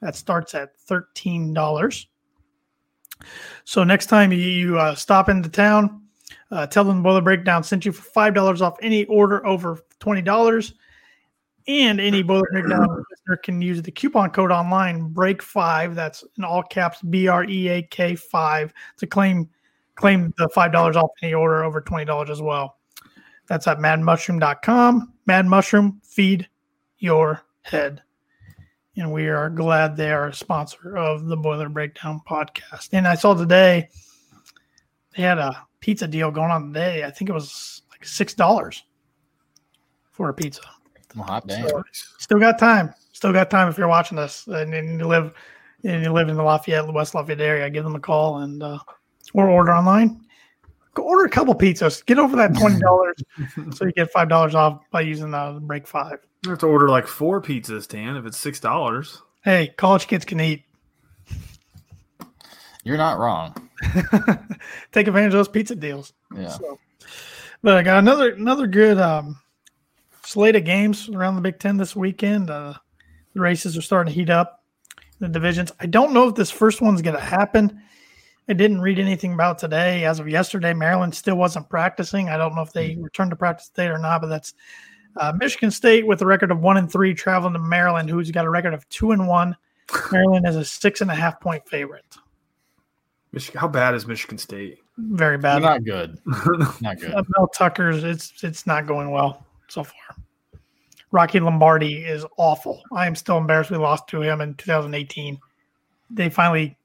[0.00, 2.08] That starts at thirteen dollars.
[3.64, 6.02] So next time you, you uh, stop into town,
[6.50, 10.22] uh, tell them Boiler Breakdown sent you for five dollars off any order over twenty
[10.22, 10.74] dollars.
[11.66, 15.94] And any Boiler Breakdown listener can use the coupon code online break five.
[15.94, 19.48] That's in all caps B R E A K five to claim
[19.94, 22.78] claim the five dollars off any order over twenty dollars as well.
[23.46, 25.12] That's at madmushroom.com.
[25.26, 26.48] Mad Mushroom, feed
[26.98, 28.02] your head.
[28.96, 32.90] And we are glad they are a sponsor of the Boiler Breakdown podcast.
[32.92, 33.88] And I saw today
[35.16, 37.04] they had a pizza deal going on today.
[37.04, 38.84] I think it was like six dollars
[40.12, 40.62] for a pizza.
[41.14, 41.68] Well, hot damn.
[41.68, 41.82] So,
[42.18, 42.92] still got time.
[43.12, 45.32] Still got time if you're watching this and, and you live
[45.84, 47.70] and you live in the Lafayette, West Lafayette area.
[47.70, 48.78] Give them a call and uh,
[49.32, 50.20] or order online.
[50.94, 52.04] Go order a couple pizzas.
[52.06, 53.16] Get over that twenty dollars
[53.76, 56.18] so you get five dollars off by using the break five.
[56.44, 59.22] You have to order like four pizzas, Dan, if it's six dollars.
[59.44, 60.64] Hey, college kids can eat.
[62.84, 63.54] You're not wrong.
[64.92, 66.12] Take advantage of those pizza deals.
[66.36, 66.48] Yeah.
[66.48, 66.78] So,
[67.62, 69.40] but I got another another good um,
[70.22, 72.50] slate of games around the Big Ten this weekend.
[72.50, 72.74] Uh,
[73.32, 74.62] the races are starting to heat up.
[75.18, 75.72] The divisions.
[75.80, 77.80] I don't know if this first one's going to happen.
[78.48, 80.04] I didn't read anything about today.
[80.04, 82.28] As of yesterday, Maryland still wasn't practicing.
[82.28, 84.52] I don't know if they returned to practice today or not, but that's
[85.16, 88.44] uh, Michigan State with a record of one and three traveling to Maryland, who's got
[88.44, 89.56] a record of two and one.
[90.12, 92.04] Maryland is a six and a half point favorite.
[93.34, 94.78] Michigan, how bad is Michigan State?
[94.96, 95.62] very They're bad.
[95.62, 96.18] not good.
[96.80, 97.12] Not good.
[97.36, 100.16] Mel Tucker's it's it's not going well so far.
[101.10, 102.82] Rocky Lombardi is awful.
[102.92, 105.38] I am still embarrassed we lost to him in 2018.
[106.10, 106.76] They finally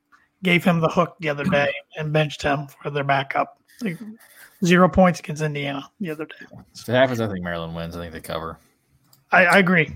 [0.43, 3.59] gave him the hook the other day and benched him for their backup.
[3.81, 3.97] Like,
[4.65, 6.45] zero points against Indiana the other day.
[6.75, 7.95] If it happens, I think Maryland wins.
[7.95, 8.57] I think they cover.
[9.31, 9.95] I, I agree.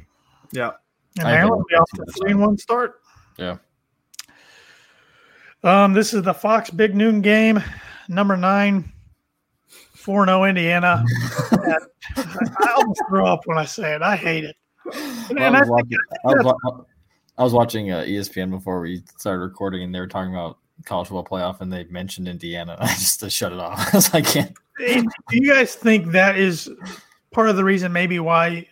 [0.52, 0.72] yeah.
[1.20, 1.62] And I Maryland agree.
[1.62, 3.02] will be off to a three and one start.
[3.38, 3.58] Yeah.
[5.64, 7.64] Um, this is the Fox Big Noon game,
[8.10, 8.92] number nine,
[9.94, 11.04] 4 0 Indiana.
[11.52, 14.02] I almost throw up when I say it.
[14.02, 14.58] I hate it.
[15.30, 16.86] And, Well, I, was watching, I, was,
[17.38, 21.08] I was watching uh, ESPN before we started recording, and they were talking about college
[21.08, 22.76] football playoff, and they mentioned Indiana.
[22.82, 23.80] I just shut it off.
[23.94, 24.58] I was like, I can't.
[25.30, 26.70] do you guys think that is
[27.32, 28.68] part of the reason maybe why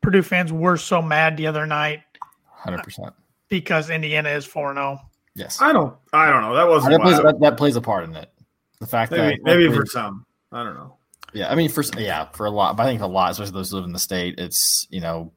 [0.00, 2.00] Purdue fans were so mad the other night
[2.46, 3.12] Hundred percent.
[3.48, 4.98] because Indiana is 4 0?
[5.40, 5.60] Yes.
[5.60, 5.96] I don't.
[6.12, 6.54] I don't know.
[6.54, 6.92] That wasn't.
[6.92, 8.30] That plays, that, that plays a part in it.
[8.78, 10.26] The fact maybe that maybe that for some.
[10.52, 10.98] I don't know.
[11.32, 13.70] Yeah, I mean, for yeah, for a lot, but I think a lot, especially those
[13.70, 15.32] who live in the state, it's you know,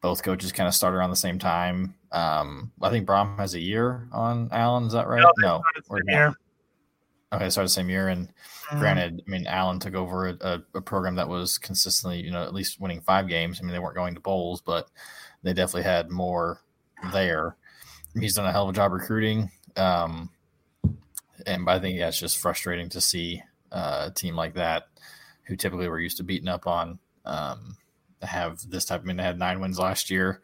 [0.00, 1.94] both coaches kind of start around the same time.
[2.12, 4.84] Um, I think Brohm has a year on Allen.
[4.84, 5.20] Is that right?
[5.20, 6.34] No, No, started or the year.
[7.32, 8.28] Okay, started the same year, and
[8.70, 8.78] Mhm.
[8.78, 12.54] granted, I mean, Allen took over a, a program that was consistently, you know, at
[12.54, 13.60] least winning five games.
[13.60, 14.88] I mean, they weren't going to bowls, but
[15.42, 16.60] they definitely had more
[17.12, 17.56] there.
[18.18, 20.30] He's done a hell of a job recruiting, um,
[21.46, 24.88] and I think yeah, it's just frustrating to see uh, a team like that,
[25.44, 27.76] who typically were used to beating up on, um,
[28.22, 29.02] have this type.
[29.02, 30.40] I mean, they had nine wins last year,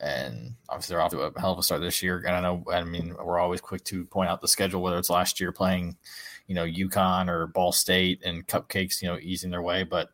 [0.00, 2.22] and obviously they're off to a hell of a start this year.
[2.26, 5.10] And I know, I mean, we're always quick to point out the schedule, whether it's
[5.10, 5.96] last year playing,
[6.46, 9.82] you know, UConn or Ball State and Cupcakes, you know, easing their way.
[9.82, 10.10] But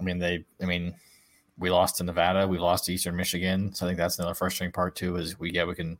[0.00, 0.94] I mean, they, I mean,
[1.58, 4.72] we lost to Nevada, we lost to Eastern Michigan, so I think that's another frustrating
[4.72, 5.16] part too.
[5.16, 5.98] Is we yeah we can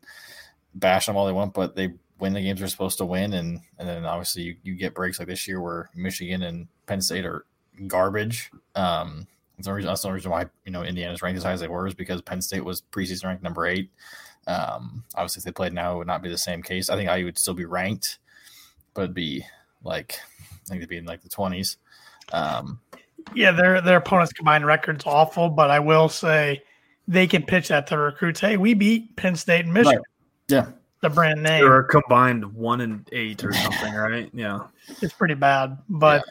[0.75, 3.61] bash them all they want, but they win the games they're supposed to win, and
[3.79, 7.25] and then obviously you, you get breaks like this year where Michigan and Penn State
[7.25, 7.45] are
[7.87, 8.51] garbage.
[8.75, 9.27] Um,
[9.57, 11.69] that's the reason, that's the reason why you know Indiana's ranked as high as they
[11.69, 13.91] were is because Penn State was preseason ranked number eight.
[14.47, 16.91] Um, obviously, if they played now, it would not be the same case.
[16.91, 18.19] I think IU would still be ranked,
[18.93, 19.45] but it'd be
[19.83, 20.19] like
[20.51, 21.77] I think it'd be in like the twenties.
[22.33, 22.81] Um,
[23.35, 26.63] Yeah, their their opponents' combined record's awful, but I will say
[27.09, 28.41] they can pitch that to recruits.
[28.41, 30.03] Hey, we beat Penn State and Michigan,
[30.49, 30.67] yeah,
[31.01, 31.63] the brand name.
[31.63, 34.31] They're a combined one and eight or something, right?
[34.33, 34.61] Yeah.
[35.03, 36.25] It's pretty bad, but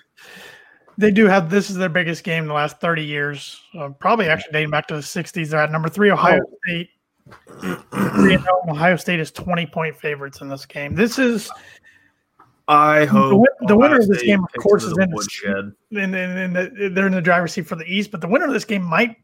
[0.97, 3.61] they do have this is their biggest game in the last 30 years.
[3.77, 5.49] Uh, probably actually dating back to the 60s.
[5.49, 6.89] They're at number three, Ohio State.
[7.61, 10.93] Three and oh, Ohio State is 20 point favorites in this game.
[10.93, 11.49] This is
[12.67, 15.71] I hope win- the winner of this game, of course, is in the- woodshed.
[15.91, 18.53] and, and, and they're in the driver's seat for the East, but the winner of
[18.53, 19.17] this game might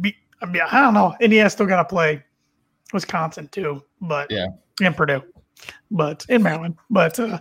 [0.00, 0.16] be.
[0.42, 1.14] I mean, I don't know.
[1.20, 2.22] Indiana still got to play
[2.92, 4.46] Wisconsin too, but Yeah.
[4.82, 5.22] and Purdue,
[5.90, 6.76] but in Maryland.
[6.90, 7.40] But uh,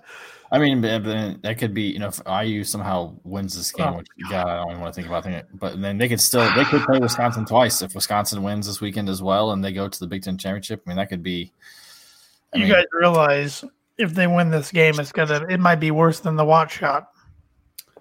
[0.51, 4.07] I mean, that could be, you know, if IU somehow wins this game, Oh, which
[4.29, 5.45] God, I don't even want to think about it.
[5.53, 9.09] But then they could still they could play Wisconsin twice if Wisconsin wins this weekend
[9.09, 10.81] as well, and they go to the Big Ten championship.
[10.85, 11.51] I mean, that could be.
[12.53, 13.65] I you mean, guys realize
[13.97, 17.09] if they win this game, it's gonna it might be worse than the watch shot.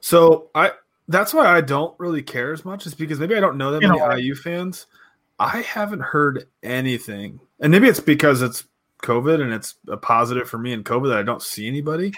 [0.01, 0.73] So I
[1.09, 3.83] that's why I don't really care as much, is because maybe I don't know that
[3.83, 4.15] You many know?
[4.15, 4.87] IU fans.
[5.39, 8.65] I haven't heard anything, and maybe it's because it's
[9.03, 12.13] COVID and it's a positive for me in COVID that I don't see anybody.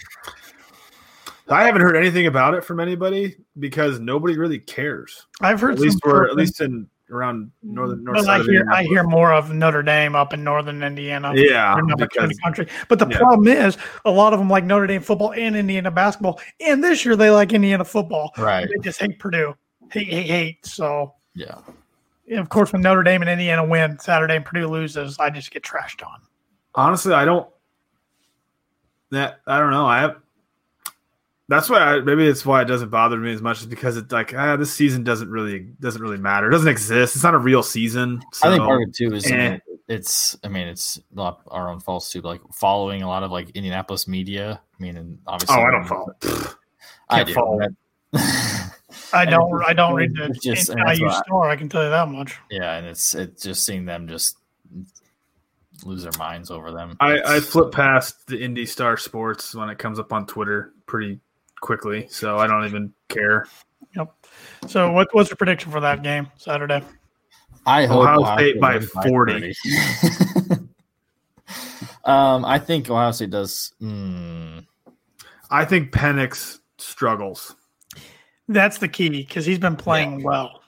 [1.48, 5.26] I haven't heard anything about it from anybody because nobody really cares.
[5.40, 9.04] I've heard At least at least in around northern north but I hear I hear
[9.04, 11.32] more of Notre Dame up in northern Indiana.
[11.34, 12.68] Yeah, They're not much in the because country.
[12.88, 13.18] But the yeah.
[13.18, 16.40] problem is, a lot of them like Notre Dame football and Indiana basketball.
[16.60, 18.32] And this year, they like Indiana football.
[18.36, 18.68] Right.
[18.68, 19.54] They just hate Purdue.
[19.92, 20.66] Hate, hate, hate.
[20.66, 21.58] So, Yeah.
[22.28, 25.50] and of course, when Notre Dame and Indiana win Saturday and Purdue loses, I just
[25.52, 26.20] get trashed on.
[26.74, 27.48] honestly, I don't.
[29.10, 29.86] That I don't know.
[29.86, 30.16] I have.
[31.48, 34.10] That's why I, maybe it's why it doesn't bother me as much is because it's
[34.12, 36.48] like ah, this season doesn't really doesn't really matter.
[36.48, 37.14] It doesn't exist.
[37.14, 38.20] It's not a real season.
[38.42, 39.58] I think part of it too is I eh.
[39.86, 43.50] it's I mean it's not our own faults too, like following a lot of like
[43.50, 44.60] Indianapolis media.
[44.78, 46.14] I mean, and obviously, Oh, I don't follow.
[47.08, 47.34] I do.
[47.34, 47.60] Follow.
[49.12, 49.62] I don't.
[49.64, 51.48] I don't read the just- and that's IU I- store.
[51.48, 52.36] I can tell you that much.
[52.50, 54.36] Yeah, and it's it's just seeing them just
[55.84, 56.96] lose their minds over them.
[57.00, 61.20] I, I flip past the Indy Star Sports when it comes up on Twitter pretty
[61.60, 63.46] quickly, so I don't even care.
[63.96, 64.12] Yep.
[64.66, 66.82] So, what, what's your prediction for that game Saturday?
[67.64, 69.54] I hope Ohio State by wins 40.
[72.04, 73.72] um, I think Ohio State does.
[73.82, 74.66] Mm,
[75.50, 77.56] I think Penix struggles.
[78.48, 80.62] That's the key because he's been playing well.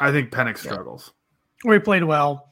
[0.00, 1.12] I think Penix struggles.
[1.64, 2.47] Or he played well.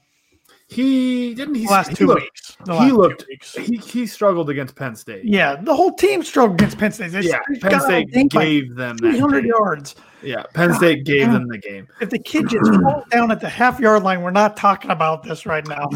[0.68, 1.54] He didn't.
[1.54, 2.56] He The last he two looked, weeks.
[2.64, 3.52] The he last two looked- weeks.
[3.54, 5.24] He he struggled against Penn State.
[5.24, 7.12] Yeah, the whole team struggled against Penn State.
[7.12, 7.38] They yeah.
[7.60, 9.48] Penn State outgained by gave them 300 game.
[9.48, 9.94] yards.
[10.22, 11.34] Yeah, Penn State gave God.
[11.34, 11.86] them the game.
[12.00, 15.22] If the kid just falls down at the half yard line, we're not talking about
[15.22, 15.88] this right now.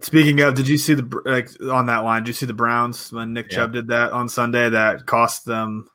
[0.00, 2.22] Speaking of, did you see the like on that line?
[2.22, 3.56] Did you see the Browns when Nick Yeah.
[3.60, 4.68] Chubb did that on Sunday?
[4.68, 5.88] That cost them,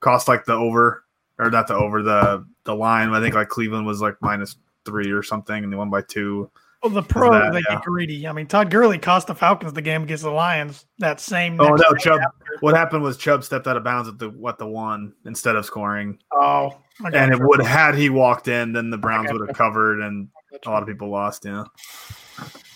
[0.00, 1.04] cost like the over
[1.38, 3.10] or not the over the the line.
[3.10, 4.56] I think like Cleveland was like minus
[4.86, 6.50] three or something, and they won by two.
[6.82, 7.74] Well, the pros that, they yeah.
[7.76, 8.28] get greedy.
[8.28, 11.60] I mean, Todd Gurley cost the Falcons the game against the Lions that same.
[11.60, 12.20] Oh next no, day Chubb.
[12.20, 12.44] after.
[12.60, 15.66] What happened was Chubb stepped out of bounds at the what the one instead of
[15.66, 19.36] scoring, Oh, I and it would had he walked in, then the Browns Okay.
[19.38, 20.28] would have covered, and
[20.64, 21.44] a lot of people lost.
[21.44, 21.64] Yeah,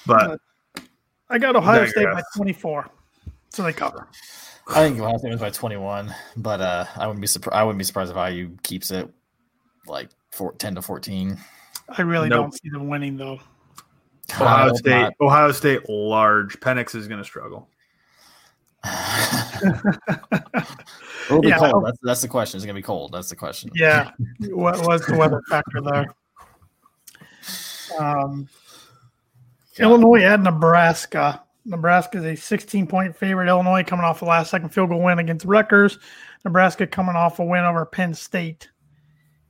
[0.04, 0.40] but
[1.30, 2.88] I got Ohio State by 24,
[3.50, 4.08] so they cover.
[4.68, 7.56] I think Ohio State wins by 21, but uh, I wouldn't be surprised.
[7.56, 9.08] I wouldn't be surprised if IU keeps it
[9.86, 11.38] like four, 10 to 14.
[11.96, 12.42] I really Nope.
[12.44, 13.40] don't see them winning though.
[14.40, 15.14] Ohio State, not.
[15.20, 16.58] Ohio State, large.
[16.60, 17.68] Penix is going to struggle.
[21.26, 21.86] It'll be Yeah, cold.
[21.86, 22.58] That's, that's the question.
[22.58, 23.12] It's gonna be cold.
[23.12, 23.70] That's the question.
[23.74, 24.10] Yeah,
[24.50, 26.06] what was the weather factor there?
[27.98, 28.48] Um,
[29.78, 31.42] Illinois at Nebraska.
[31.64, 33.48] Nebraska is a 16 point favorite.
[33.48, 35.98] Illinois coming off the last second field goal win against Rutgers.
[36.44, 38.68] Nebraska coming off a win over Penn State.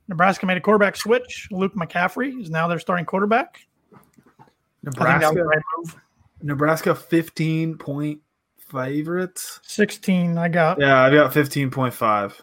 [0.07, 1.47] Nebraska made a quarterback switch.
[1.49, 3.61] Luke McCaffrey is now their starting quarterback.
[3.91, 5.95] I think that was Nebraska, the right move.
[6.41, 8.19] Nebraska, fifteen point
[8.57, 9.59] favorites.
[9.63, 10.79] 16, I got.
[10.79, 12.41] Yeah, I've got fifteen point five.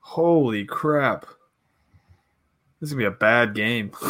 [0.00, 1.26] Holy crap!
[2.80, 3.92] This is gonna be a bad game.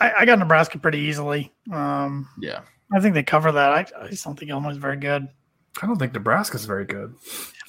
[0.00, 1.52] I, I got Nebraska pretty easily.
[1.72, 2.60] Um, Yeah.
[2.92, 3.72] I think they cover that.
[3.72, 5.28] I, I just don't think Illinois is very good.
[5.80, 7.14] I don't think Nebraska's very good.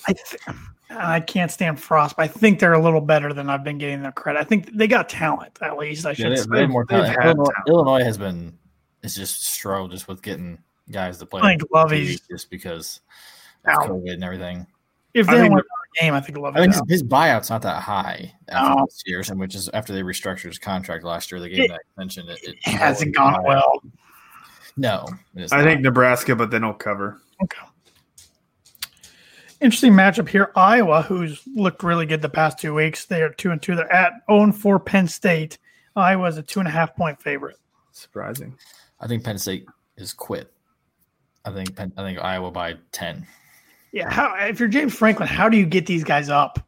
[0.08, 0.42] I th-
[0.96, 4.02] I can't stand Frost, but I think they're a little better than I've been getting
[4.02, 4.40] their credit.
[4.40, 6.06] I think they got talent at least.
[6.06, 6.66] I Yeah, should they, say.
[6.68, 7.18] more they've talent.
[7.24, 7.68] Illinois, talent.
[7.68, 8.58] Illinois has been
[9.04, 10.58] it's just struggled just with getting
[10.92, 11.42] guys to play.
[11.42, 13.02] I think Lovie's- just because
[13.66, 13.90] of Out.
[13.90, 14.66] COVID and everything.
[15.14, 15.64] If they think don't win
[15.94, 18.76] the game, I think Love I mean, is his, his buyout's not that high after
[18.80, 18.86] No.
[18.86, 21.40] this year, and which is after they restructured his contract last year.
[21.40, 22.30] They gave It- him that extension.
[22.30, 23.82] It, it It hasn't gone well.
[24.76, 25.06] No,
[25.38, 25.64] I not.
[25.66, 27.22] think Nebraska, but they don't cover.
[27.44, 27.60] Okay.
[29.64, 30.52] Interesting matchup here.
[30.58, 33.76] Iowa, who's looked really good the past two weeks, they are two and two.
[33.76, 35.58] They're at 0 and 4 Penn State.
[35.96, 37.56] Iowa's a two and a half point favorite.
[37.94, 38.58] Surprising.
[39.00, 40.52] I think Penn State is quit.
[41.46, 43.26] I think Penn, I think Iowa by ten.
[43.94, 46.60] Yeah, how if you're James Franklin, how do you get these guys up?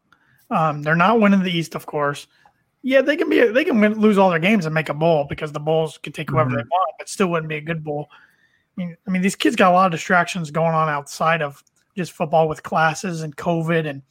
[0.50, 2.28] Um, they're not winning the East, of course.
[2.82, 5.26] Yeah, they can be they can win, lose all their games and make a bowl
[5.28, 8.08] because the bowls can take whoever they want, but still wouldn't be a good bowl.
[8.78, 11.62] I mean, I mean, these kids got a lot of distractions going on outside of
[11.96, 14.02] just football with classes and COVID and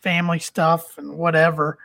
[0.00, 1.78] family stuff and whatever.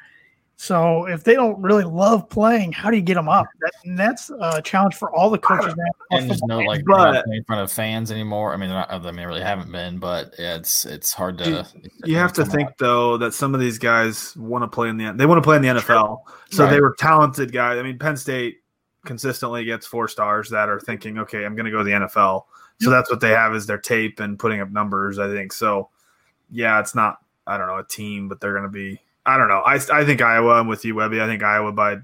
[0.57, 3.45] So if they don't really love playing, how do you get them up?
[3.59, 5.73] That, and that's a challenge for all the coaches.
[5.75, 6.17] now.
[6.17, 8.53] And just know, like, But- playing in front of fans anymore.
[8.53, 11.37] I mean, they're not, I mean, they really haven't been, but yeah, it's it's hard
[11.39, 11.67] to.
[12.05, 12.77] You have to think out.
[12.77, 15.57] though that some of these guys want to play in the they want to play
[15.57, 16.19] in the NFL.
[16.51, 16.69] So Right.
[16.71, 17.77] they were talented guys.
[17.77, 18.59] I mean, Penn State
[19.05, 22.45] consistently gets four stars that are thinking, okay, I'm going to go to the NFL.
[22.81, 25.17] So that's what they have is their tape and putting up numbers.
[25.17, 25.89] I think so.
[26.51, 28.99] Yeah, it's not I don't know a team, but they're going to be.
[29.25, 29.61] I don't know.
[29.65, 30.53] I I think Iowa.
[30.53, 31.21] I'm with you, Webby.
[31.21, 31.97] I think Iowa by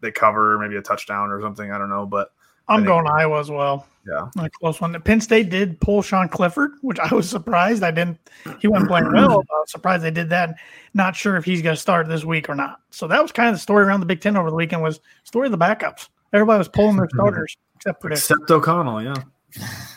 [0.00, 1.70] they cover maybe a touchdown or something.
[1.70, 2.32] I don't know, but
[2.68, 3.86] I'm going Iowa as well.
[4.06, 4.28] Yeah.
[4.38, 5.00] a close one.
[5.02, 7.82] Penn State did pull Sean Clifford, which I was surprised.
[7.82, 8.18] I didn't.
[8.60, 9.42] He wasn't playing well.
[9.48, 10.56] but I was surprised they did that.
[10.92, 12.80] Not sure if he's going to start this week or not.
[12.90, 14.82] So that was kind of the story around the Big Ten over the weekend.
[14.82, 16.08] Was story of the backups.
[16.32, 18.12] Everybody was pulling their starters except Purdue.
[18.14, 19.02] except O'Connell.
[19.02, 19.14] Yeah.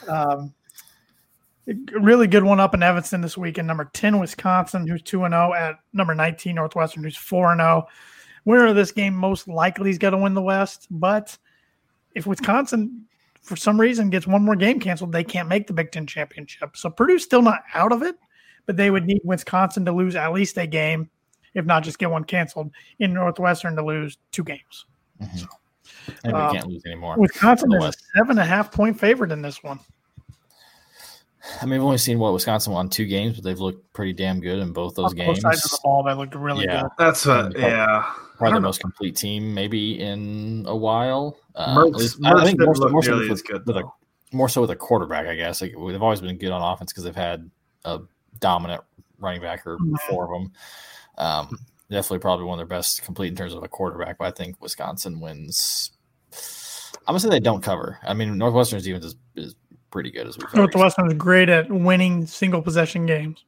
[0.08, 0.54] Um,
[1.92, 3.68] really good one up in Evanston this weekend.
[3.68, 7.88] Number 10, Wisconsin, who's 2 0 at number 19, Northwestern, who's 4 0.
[8.46, 10.88] Winner of this game most likely is going to win the West.
[10.90, 11.38] But
[12.16, 13.06] if Wisconsin,
[13.42, 16.78] for some reason, gets one more game canceled, they can't make the Big Ten championship.
[16.78, 18.16] So Purdue's still not out of it,
[18.66, 21.10] but they would need Wisconsin to lose at least a game,
[21.54, 24.86] if not just get one canceled, in Northwestern to lose two games.
[25.22, 25.48] Mhm.
[26.24, 27.16] And Um, we can't lose anymore.
[27.18, 29.80] Wisconsin The is a seven and a half point favorite in this one.
[31.62, 34.42] I mean, we've only seen what Wisconsin won two games, but they've looked pretty damn
[34.42, 35.40] good in both those On games.
[35.40, 36.82] both sides of the ball, they looked really Yeah.
[36.82, 36.92] good.
[36.98, 37.68] That's a Yeah.
[37.68, 38.06] Yeah.
[38.38, 38.68] Probably the know.
[38.68, 41.38] most complete team maybe in a while.
[41.56, 43.66] Uh, Mertz- at least- I think didn't more so, look more so with, as good,
[43.66, 43.84] with a,
[44.34, 45.62] more so with a quarterback, I guess.
[45.62, 47.50] Like, they've always been good on offense because they've had
[47.86, 48.02] a
[48.40, 48.82] dominant
[49.20, 49.98] running back or Mhm.
[50.10, 50.52] four of them.
[51.18, 54.32] Um, definitely probably one of their best complete in terms of a quarterback, but I
[54.32, 55.92] think Wisconsin wins.
[57.08, 57.98] I'm gonna say they don't cover.
[58.06, 59.56] I mean, Northwestern's defense is, is
[59.92, 63.46] pretty good as we've already Northwestern is great at winning single possession games.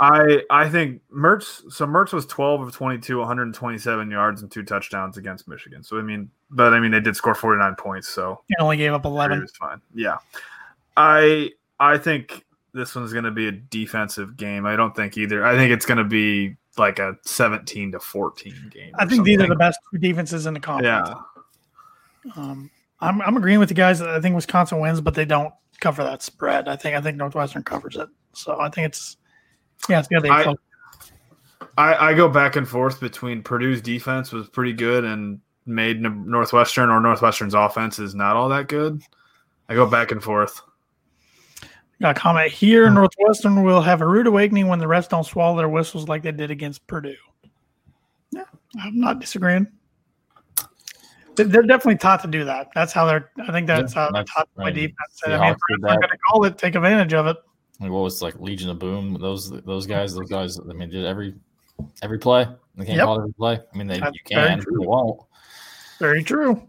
[0.00, 1.72] I I think Mertz.
[1.72, 4.62] So Mertz was twelve of twenty two, one hundred and twenty seven yards and two
[4.62, 5.82] touchdowns against Michigan.
[5.82, 8.08] So I mean, but I mean they did score forty nine points.
[8.08, 9.40] So He only gave up it 11.
[9.40, 9.80] was fine.
[9.94, 10.18] Yeah,
[10.96, 11.50] I
[11.80, 12.44] I think
[12.74, 14.66] this one's going to be a defensive game.
[14.66, 15.44] I don't think either.
[15.44, 18.92] I think it's going to be like a seventeen to fourteen game.
[18.98, 21.08] I or think these are the best two defenses in the conference.
[22.24, 22.70] Yeah, Um,
[23.00, 24.00] I'm, I'm agreeing with the guys.
[24.00, 26.68] I think Wisconsin wins, but they don't cover that spread.
[26.68, 28.08] I think I think Northwestern covers it.
[28.32, 29.16] So I think it's
[29.88, 30.56] yeah, it's gonna be I- close.
[31.78, 36.88] I, I go back and forth between Purdue's defense was pretty good and made Northwestern
[36.90, 39.02] or Northwestern's offense is not all that good.
[39.68, 40.60] I go back and forth.
[42.00, 42.90] Got a comment here.
[42.90, 46.32] Northwestern will have a rude awakening when the refs don't swallow their whistles like they
[46.32, 47.14] did against Purdue.
[48.30, 48.44] Yeah,
[48.80, 49.66] I'm not disagreeing.
[51.36, 52.68] They- They're definitely taught to do that.
[52.74, 53.30] That's how they're.
[53.46, 55.22] I think that's Yeah, how they're that's- taught to play I defense.
[55.24, 56.00] And I mean, if Seahawks they're did not that.
[56.00, 57.36] going to call it, take advantage of it.
[57.80, 59.18] Like what was like Legion of Boom?
[59.20, 60.58] Those those guys, those guys.
[60.58, 61.34] I mean, did every
[62.02, 62.46] every play?
[62.76, 63.04] They can't Yep.
[63.04, 63.60] call it every play.
[63.72, 64.78] I mean, they That's you can, true.
[64.80, 65.20] they won't.
[65.98, 66.62] Very true.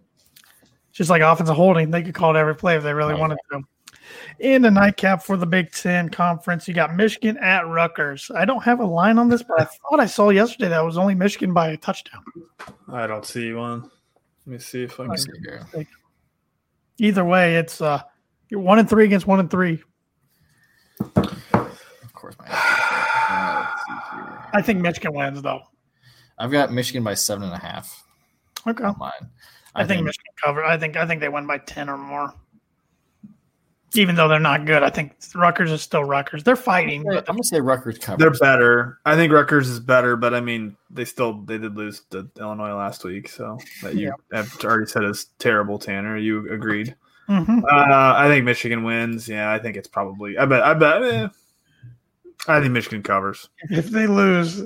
[0.92, 3.38] Just like offensive holding, they could call it every play if they really Oh, wanted
[3.52, 3.62] to.
[4.40, 8.32] In the nightcap for the Big Ten Conference, you got Michigan at Rutgers.
[8.34, 10.86] I don't have a line on this, but I thought I saw yesterday that it
[10.86, 12.24] was only Michigan by a touchdown.
[12.92, 13.90] I don't see one.
[14.48, 15.18] Let me see if I can.
[15.18, 15.88] see.
[17.00, 18.02] Either way, it's uh
[18.48, 19.84] you're one and three against one and three.
[21.02, 22.46] Of course, my.
[22.48, 24.46] Let's see here.
[24.54, 25.64] I think Michigan wins though.
[26.40, 28.06] I've got Michigan by seven and a half.
[28.66, 28.86] Okay.
[28.98, 29.12] mine.
[29.76, 30.64] I, think, Michigan cover.
[30.64, 32.34] I think I think they win by ten or more.
[33.94, 36.44] Even though they're not good, I think Rutgers is still Rutgers.
[36.44, 38.20] They're fighting, I'm but gonna say Rutgers covers.
[38.20, 39.00] They're better.
[39.06, 42.76] I think Rutgers is better, but I mean, they still they did lose to Illinois
[42.76, 45.80] last week, so that you have already said is terrible.
[45.80, 46.96] Tanner, you agreed.
[47.30, 47.64] Mhm.
[47.64, 49.28] Uh, I think Michigan wins.
[49.28, 50.38] Yeah, I think it's probably.
[50.38, 50.64] I bet.
[50.64, 51.02] I bet.
[51.04, 51.28] eh,
[52.48, 53.50] I think Michigan covers.
[53.70, 54.64] if they lose,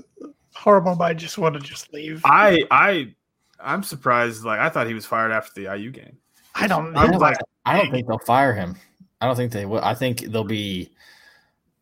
[0.56, 2.22] horrible I just want to just leave.
[2.26, 3.14] I I
[3.60, 4.44] I'm surprised.
[4.44, 6.18] Like I thought he was fired after the IU game.
[6.56, 6.96] I don't.
[6.98, 8.76] I'm like, I don't think they'll fire him.
[9.22, 9.84] I don't think they will.
[9.84, 10.92] I think there'll be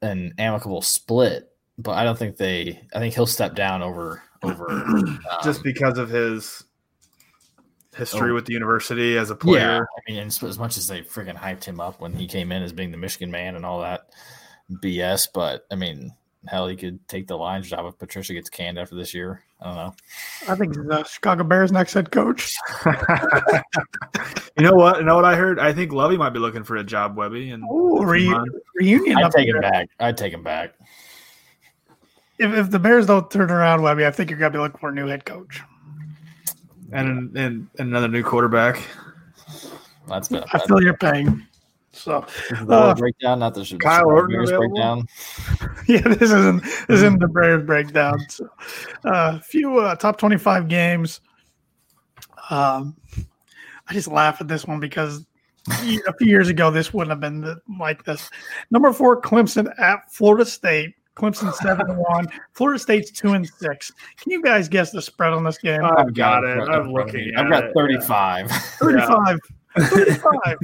[0.02, 2.82] an amicable split, but I don't think they.
[2.94, 4.68] I think he'll step down over over.
[4.70, 6.64] Um, just because of his
[7.96, 8.36] history Oh.
[8.36, 9.40] with the university as a yeah.
[9.40, 9.88] player.
[9.98, 12.64] I mean, as, as much as they freaking hyped him up when he came in
[12.64, 14.10] as being the Michigan man and all that
[14.72, 16.14] BS, but I mean,
[16.48, 19.44] hell, he could take the Lions job if Patricia gets canned after this year.
[19.62, 19.94] I don't know.
[20.48, 22.56] I think the Chicago Bears next head coach.
[22.86, 22.94] you
[24.64, 25.00] know what?
[25.00, 25.60] You know what I heard?
[25.60, 27.52] I think Lovie might be looking for a job, Webby.
[27.52, 28.34] And Ooh, re-
[28.76, 29.18] reunion.
[29.18, 29.90] I'd up take him back.
[30.00, 30.76] I'd take him back.
[32.38, 34.90] If, if the Bears don't turn around, Webby, I think you're gonna be looking for
[34.90, 35.62] a new head coach.
[36.94, 38.82] and, and another new quarterback.
[40.08, 41.46] That's been a I feel your pain.
[41.92, 42.26] So
[42.66, 45.08] the Uh, breakdown, not the the Kyle Orton Bears breakdown.
[45.88, 48.20] yeah, this isn't this isn't the Bears breakdown.
[48.30, 48.46] So,
[49.06, 51.22] uh, a few uh, top twenty-five games.
[52.50, 52.96] Um,
[53.88, 55.26] I just laugh at this one because
[55.70, 58.30] a few years ago this wouldn't have been the, like this.
[58.72, 60.94] Number four, Clemson at Florida State.
[61.16, 62.28] Clemson seven and one.
[62.54, 63.92] Florida State's two and six.
[64.18, 65.84] Can you guys guess the spread on this game?
[65.84, 66.58] I've got it.
[66.58, 67.34] in I'm looking.
[67.36, 67.74] I've got it.
[67.74, 68.50] 35.
[68.50, 69.40] 35.
[69.78, 70.58] 35.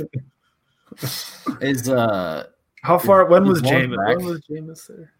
[1.61, 2.45] Is uh
[2.81, 3.25] How far?
[3.25, 4.17] When was Lawrence Jameis?
[4.17, 5.13] When was Jameis there?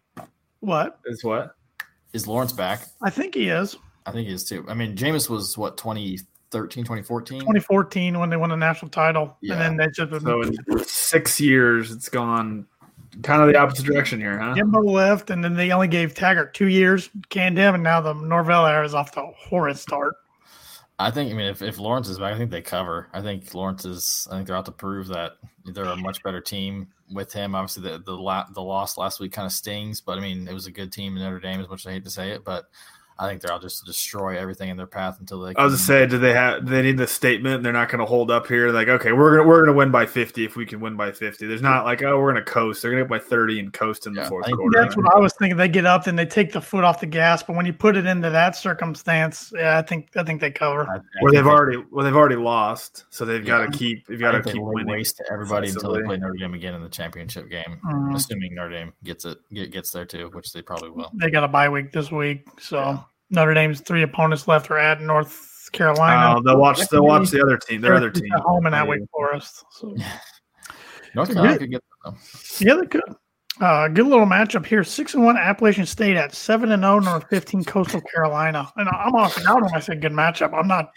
[0.60, 0.98] What?
[1.06, 1.56] Is what?
[2.16, 2.80] is Lawrence back?
[3.02, 3.76] I think he is.
[4.06, 4.64] I think he is too.
[4.68, 7.40] I mean, Jameis was what 2013, 2014.
[7.40, 9.54] 2014 when they won the national title, Yeah.
[9.54, 12.66] and then they just So in six years, it's gone
[13.22, 14.54] kind of the opposite direction here, huh?
[14.54, 18.14] Jimbo left, and then they only gave Taggart two years, canned him, and now the
[18.14, 20.16] Norvell era is off to a horrid start.
[20.98, 21.30] I think.
[21.30, 23.08] I mean, if, if Lawrence is back, I think they cover.
[23.12, 24.26] I think Lawrence is.
[24.30, 25.32] I think they're out to prove that
[25.72, 27.54] they're a much better team with him.
[27.54, 30.54] Obviously, the the, la- the loss last week kind of stings, but I mean, it
[30.54, 31.60] was a good team in Notre Dame.
[31.60, 32.66] As much as I hate to say it, but
[33.18, 35.54] I think they're out just to destroy everything in their path until they.
[35.56, 36.64] I was can- to say, do they have?
[36.66, 37.62] Do they need the statement?
[37.62, 38.70] They're not going to hold up here.
[38.70, 41.46] Like, okay, we're gonna we're gonna win by fifty if we can win by fifty.
[41.46, 42.82] There's not like, oh, we're gonna coast.
[42.82, 44.80] They're gonna get by thirty and coast in the fourth I quarter.
[44.82, 45.56] That's what I was thinking.
[45.56, 47.42] They get up, then they take the foot off the gas.
[47.42, 50.86] But when you put it into that circumstance, yeah, I think I think they cover.
[50.88, 53.64] I- I Where they've they- already well, they've already lost, so they've Yeah.
[53.64, 54.06] got to keep.
[54.06, 54.88] They've got to think they keep lay winning.
[54.92, 57.80] waste to everybody until they play Notre Dame again in the championship game.
[57.84, 58.14] Mhm.
[58.14, 61.10] Assuming Notre Dame gets it, get, gets there too, which they probably will.
[61.14, 62.98] They got a bye week this week, so Yeah.
[63.30, 66.36] Notre Dame's three opponents left are at North Carolina.
[66.38, 66.86] Oh, they'll watch.
[66.88, 67.80] They'll watch the other team.
[67.80, 68.32] Their They're other team.
[68.32, 69.64] at home in that Wake Forest.
[69.72, 69.88] So.
[71.14, 71.34] North Yeah.
[71.34, 72.16] Carolina could get them.
[72.60, 73.02] Yeah, they could.
[73.58, 74.84] Uh, good little matchup here.
[74.84, 78.70] Six and one Appalachian State at seven and zero number fifteen Coastal Carolina.
[78.76, 80.52] And I'm off and out when I say good matchup.
[80.52, 80.90] I'm not.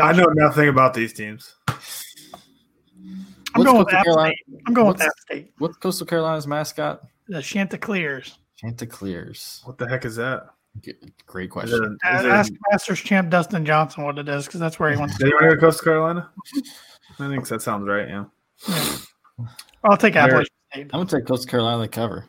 [0.00, 1.54] I know nothing about these teams.
[1.68, 4.60] I'm What's going with Coastal App Carolina- State.
[4.68, 5.52] I'm going with what's- App State.
[5.58, 7.00] What's Coastal Carolina's mascot?
[7.28, 8.38] The Chanticleers.
[8.56, 9.62] Chanticleers.
[9.64, 10.46] What the heck is that?
[10.82, 10.94] G-
[11.26, 11.98] Great Is question.
[12.04, 14.96] it, is it, Ask Masters champ Dustin Johnson what it is because that's where he
[14.96, 15.36] wants did he to.
[15.36, 16.30] want to go to Coastal Carolina?
[17.18, 18.08] I think that sounds right.
[18.08, 18.24] Yeah,
[19.84, 20.82] I'll take There- Appalachian State.
[20.92, 22.28] I'm gonna take Coastal Carolina to cover.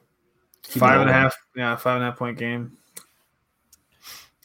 [0.63, 1.13] Keep it five and a rolling.
[1.13, 1.37] half.
[1.55, 2.77] Yeah, five and a half point game.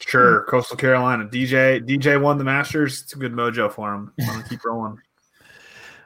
[0.00, 1.24] Sure, Coastal Carolina.
[1.26, 3.03] DJ DJ won the Masters.
[3.03, 4.12] It's a good mojo for him.
[4.20, 4.98] I'm gonna keep rolling.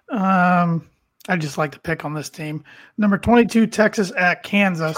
[0.08, 0.88] Um,
[1.28, 2.62] I just like to pick on this team.
[2.96, 4.96] Number 22, Texas at Kansas.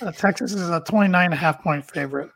[0.00, 2.30] Uh, Texas is a 29 and a half point favorite.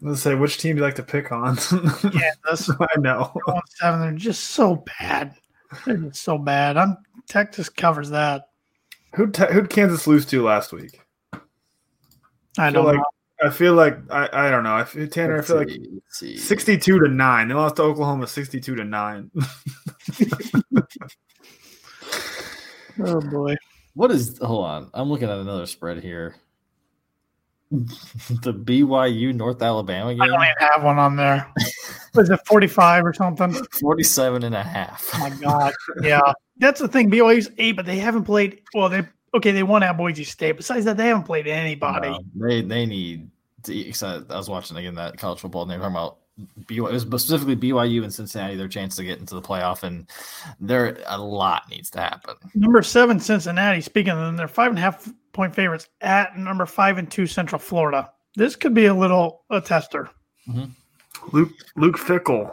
[0.00, 1.56] Let's say which team do you like to pick on?
[1.56, 3.32] Kansas, I know.
[3.76, 4.00] seven.
[4.00, 5.34] They're just so bad.
[5.84, 6.76] They're just so bad.
[6.76, 6.96] I'm
[7.28, 8.48] Texas covers that.
[9.14, 11.00] Who who'd Kansas lose to last week?
[12.58, 13.04] I feel don't like know.
[13.44, 14.74] I feel like I, I don't know.
[14.74, 16.36] I feel, Tanner, I Let's feel like see, let's see.
[16.36, 17.48] sixty-two to nine.
[17.48, 19.30] They lost to Oklahoma sixty-two to nine.
[23.04, 23.56] Oh boy.
[23.94, 24.38] What is?
[24.38, 26.34] Hold on, I'm looking at another spread here.
[28.42, 30.20] the BYU North Alabama game?
[30.20, 31.50] I don't even have one on there.
[32.14, 33.54] Was it 45 or something?
[33.80, 35.08] 47 and a half.
[35.14, 35.72] Oh my god.
[36.02, 36.20] Yeah.
[36.58, 37.10] That's the thing.
[37.10, 38.60] BYU's eight, but they haven't played.
[38.74, 39.04] Well, they
[39.34, 39.52] okay.
[39.52, 40.58] They won at Boise State.
[40.58, 42.10] Besides that, they haven't played anybody.
[42.10, 43.30] No, they they need.
[43.64, 46.18] To, I was watching again that college football, and they were talking about
[46.64, 50.08] BYU, it was specifically BYU and Cincinnati, their chance to get into the playoff, and
[50.60, 52.36] there a lot needs to happen.
[52.54, 53.80] Number seven, Cincinnati.
[53.80, 57.26] Speaking of them, they're five and a half point favorites at number five and two,
[57.26, 58.10] Central Florida.
[58.34, 60.08] This could be a little a tester.
[61.32, 62.52] Luke Luke Fickell.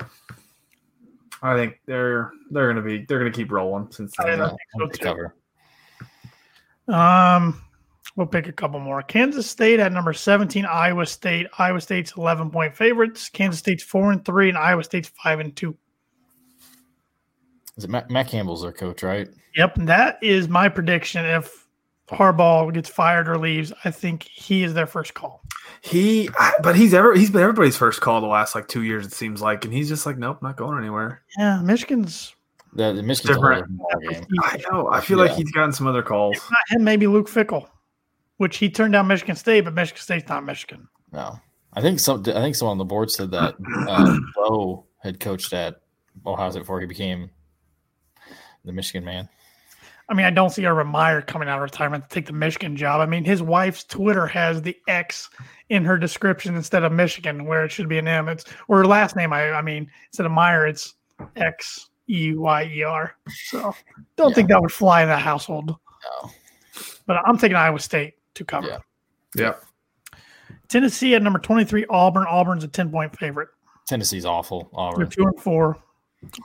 [1.41, 4.39] I think they're they're gonna be they're gonna keep rolling since I then.
[4.39, 4.45] know.
[4.45, 5.03] Yeah, I'm gonna too.
[5.03, 5.35] cover.
[6.89, 7.61] Um,
[8.19, 9.01] we'll pick a couple more.
[9.01, 11.47] Kansas State at number seventeen, Iowa State.
[11.57, 13.29] Iowa State's eleven point favorites.
[13.29, 15.75] Kansas State's four and three, and Iowa State's five and two.
[17.77, 19.27] Is it Matt, Matt Campbell's their coach, right?
[19.55, 21.25] Yep, and that is my prediction.
[21.25, 21.65] If
[22.09, 25.41] Harbaugh gets fired or leaves, I think he is their first call.
[25.81, 26.29] He
[26.61, 29.41] but he's ever he's been everybody's first call the last like two years, it seems
[29.41, 31.21] like, and he's just like, Nope, not going anywhere.
[31.37, 32.35] Yeah, Michigan's
[32.73, 33.79] The, the Michigan's a whole Different.
[34.01, 34.27] different.
[34.43, 34.89] I know.
[34.89, 36.35] I feel like he's gotten some other calls.
[36.51, 37.67] not him, maybe Luke Fickell,
[38.39, 40.87] which he turned down Michigan State, but Michigan State's not Michigan.
[41.11, 41.39] No,
[41.73, 42.21] I think some.
[42.21, 43.55] I think someone on the board said that
[43.87, 45.81] uh, Bo had coached at
[46.25, 47.29] Ohio State before he became
[48.65, 49.29] the Michigan man.
[50.07, 52.75] I mean, I don't see Urban Meyer coming out of retirement to take the Michigan
[52.75, 52.99] job.
[52.99, 55.29] I mean, his wife's Twitter has the X
[55.69, 58.27] in her description instead of Michigan, where it should be an M.
[58.27, 59.31] It's or her last name.
[59.33, 60.95] I, I mean, instead of Meyer, it's
[61.35, 63.15] X E Y E R.
[63.49, 63.75] So,
[64.15, 64.35] don't Yeah.
[64.35, 65.69] think that would fly in that household.
[66.23, 66.31] No.
[67.05, 68.67] But I'm taking Iowa State to cover.
[68.67, 68.77] Yeah.
[69.35, 69.63] Yep.
[70.67, 72.25] Tennessee at number 23, Auburn.
[72.27, 73.49] Auburn's a 10 point favorite.
[73.87, 74.69] Tennessee's awful.
[74.73, 75.09] They're Auburn.
[75.09, 75.77] two and four.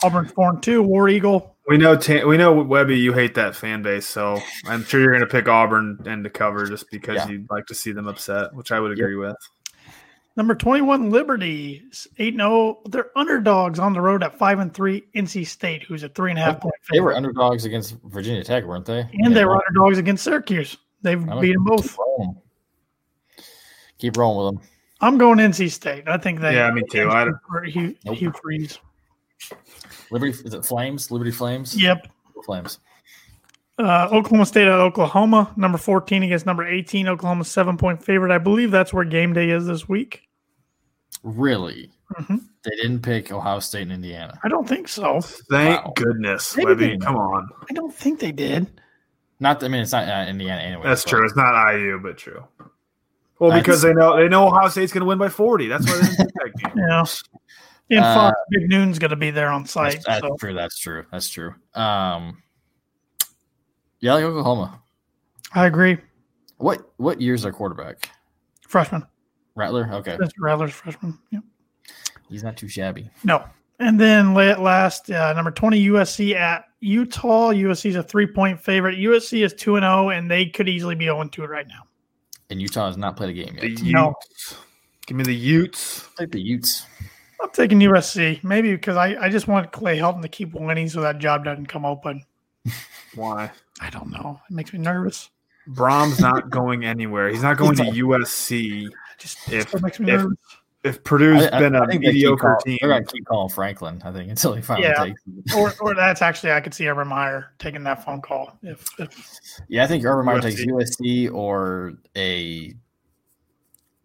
[0.02, 0.82] Auburn's four and two.
[0.82, 1.56] War Eagle.
[1.68, 5.12] We know Tan- we know Webby, you hate that fan base, so I'm sure you're
[5.12, 7.28] gonna pick Auburn and to cover just because Yeah.
[7.28, 9.36] you'd like to see them upset, which I would agree with.
[10.36, 11.82] Number 21, Liberty.
[12.18, 12.80] 8 0.
[12.88, 15.04] They're underdogs on the road at 5 and 3.
[15.14, 18.64] NC State, who's a three and a half point They were underdogs against Virginia Tech,
[18.64, 19.08] weren't they?
[19.12, 20.76] and they were underdogs against Syracuse.
[21.04, 21.98] They've I'm beat them Keep both.
[21.98, 22.36] rolling.
[23.98, 24.70] Keep rolling with them.
[25.00, 26.08] I'm going NC State.
[26.08, 26.54] I think they.
[26.54, 27.10] Yeah, me too.
[27.10, 28.16] I don't- for Hugh, Nope.
[28.16, 28.78] Hugh Freeze.
[30.10, 31.10] Liberty is it Flames?
[31.10, 31.80] Liberty Flames?
[31.80, 32.08] Yep.
[32.46, 32.78] Flames.
[33.78, 37.08] Uh, Oklahoma State at Oklahoma, number 14 against number 18.
[37.08, 38.32] Oklahoma seven point favorite.
[38.32, 40.22] I believe that's where game day is this week.
[41.22, 41.90] Really?
[42.14, 42.40] Mhm.
[42.62, 44.38] They didn't pick Ohio State and Indiana.
[44.44, 45.20] I don't think so.
[45.50, 45.92] Thank Wow.
[45.96, 46.86] goodness, Maybe Webby.
[46.90, 48.80] they- Come on, I don't think they did.
[49.44, 49.62] Not.
[49.62, 50.82] I mean, it's not uh, Indiana anyway.
[50.84, 51.24] that's but- true.
[51.24, 52.42] It's not IU, but true.
[53.38, 55.68] Well, That's- because they know they know Ohio State's gonna win by 40.
[55.68, 56.84] That's why they didn't that game.
[56.88, 57.04] Yeah.
[57.90, 59.92] And Uh, Big Noon's going to be there on site.
[59.92, 60.54] That's, that's so true.
[60.54, 61.04] That's true.
[61.12, 61.54] That's true.
[61.74, 62.42] Um,
[64.00, 64.80] yeah, like Oklahoma.
[65.52, 65.98] I agree.
[66.56, 68.08] What what year's their quarterback?
[68.66, 69.04] Freshman.
[69.54, 69.86] Rattler.
[69.92, 71.18] Okay, That's Rattler's freshman.
[71.30, 71.42] Yep.
[72.30, 73.10] he's not too shabby.
[73.22, 73.44] No.
[73.80, 77.50] And then la- last, uh, number 20, USC at Utah.
[77.50, 78.98] USC is a three point favorite.
[78.98, 81.82] USC is 2 and 0, and they could easily be 0 2 right now.
[82.50, 83.82] And Utah has not played a game The yet.
[83.82, 84.08] No.
[84.08, 84.56] Utes.
[85.06, 86.08] Give me the Utes.
[86.18, 86.86] Like the Utes.
[87.42, 91.00] I'm taking USC, maybe because I, I just want Clay Helton to keep winning so
[91.00, 92.22] that job doesn't come open.
[93.14, 93.50] Why?
[93.80, 94.40] I don't know.
[94.48, 95.30] It makes me nervous.
[95.68, 97.28] Brohm's not going anywhere.
[97.28, 98.88] He's not going to He's USC.
[99.18, 100.38] Just If- makes me if- nervous.
[100.84, 103.04] If Purdue's I, I- been a I think they keep mediocre call- team, They're gonna
[103.06, 104.02] keep calling Franklin.
[104.04, 105.04] I think until he finally Yeah.
[105.04, 105.22] takes.
[105.46, 105.54] it.
[105.56, 108.56] Or, or that's actually, I could see Urban Meyer taking that phone call.
[108.62, 110.42] If, if Yeah, I think Urban Meyer USC.
[110.42, 112.74] takes USC or a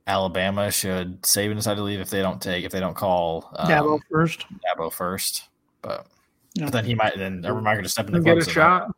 [0.08, 0.72] Alabama.
[0.72, 4.00] Should Saban decide to leave if they don't take if they don't call um, Dabo
[4.10, 4.46] first.
[4.66, 5.50] Dabo first,
[5.82, 6.08] but,
[6.56, 6.66] Yeah.
[6.66, 8.90] but then he might then Urban Meyer could just step in the get a shot.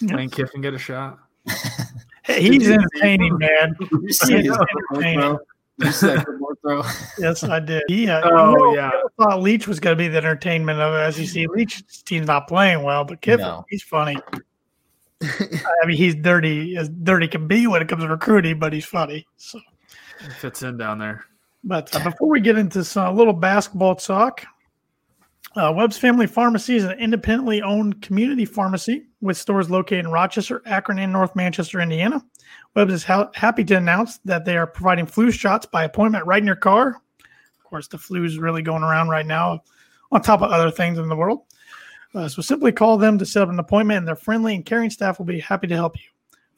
[0.00, 0.16] Yeah.
[0.16, 1.18] Lane Kiffin get a shot.
[2.24, 3.74] Hey, He's entertaining, man.
[3.80, 4.58] You He see is his
[4.92, 5.38] entertaining.
[5.78, 6.82] You see that football throw?
[7.18, 7.82] Yes, I did.
[7.88, 8.20] Yeah.
[8.24, 8.90] Oh, you know, yeah.
[8.90, 11.26] I thought Leach was going to be the entertainment of it.
[11.26, 11.48] SEC.
[11.48, 13.64] Leach's team's not playing well, but Kiffin, No.
[13.68, 14.16] he's funny.
[15.22, 18.84] I mean, he's dirty as dirty can be when it comes to recruiting, but he's
[18.84, 19.26] funny.
[19.36, 19.60] So,
[20.40, 21.24] Fits in down there.
[21.64, 24.44] but uh, before we get into some a little basketball talk,
[25.56, 30.62] uh, Webb's Family Pharmacy is an independently owned community pharmacy with stores located in Rochester,
[30.66, 32.24] Akron, and North Manchester, Indiana.
[32.74, 36.40] Webb's is ha- happy to announce that they are providing flu shots by appointment right
[36.40, 37.00] in your car.
[37.58, 39.62] Of course, the flu is really going around right now,
[40.10, 41.42] on top of other things in the world.
[42.14, 44.90] Uh, so simply call them to set up an appointment, and their friendly and caring
[44.90, 46.04] staff will be happy to help you.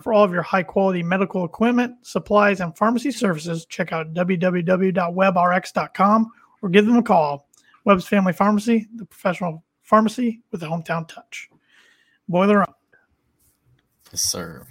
[0.01, 6.32] For all of your high quality medical equipment, supplies, and pharmacy services, check out www.webrx.com
[6.62, 7.49] or give them a call.
[7.84, 11.51] Webb's Family Pharmacy, the professional pharmacy with a hometown touch.
[12.28, 12.80] Boiler up.
[14.11, 14.66] Yes, sir.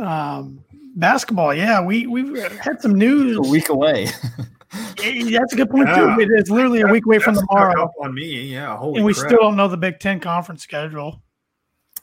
[0.00, 0.64] Um,
[0.96, 3.36] basketball, yeah, we we've had some news.
[3.36, 4.06] A week away.
[4.72, 6.14] That's a good point Yeah.
[6.16, 6.20] too.
[6.22, 8.42] It is literally a week away from That's snuck tomorrow, up on me.
[8.52, 9.26] Yeah, holy and we crap.
[9.28, 11.22] still don't know the Big Ten conference schedule.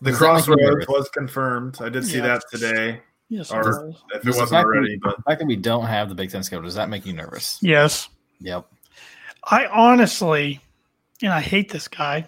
[0.02, 1.78] the Does that make you crossroads was confirmed.
[1.82, 2.28] I did see Yeah.
[2.28, 3.02] that today.
[3.30, 5.86] Yes, it Or- If it wasn't fact that- already, but The fact that we don't
[5.86, 7.58] have the Big Ten schedule, does that make you nervous?
[7.62, 8.08] yes.
[8.42, 8.68] Yep.
[9.44, 10.60] I honestly,
[11.24, 12.28] and I hate this guy.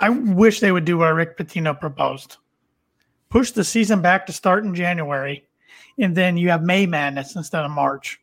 [0.00, 2.36] I wish they would do what Rick Pitino proposed:
[3.28, 5.44] push the season back to start in January,
[5.98, 8.20] and then you have May Madness instead of March.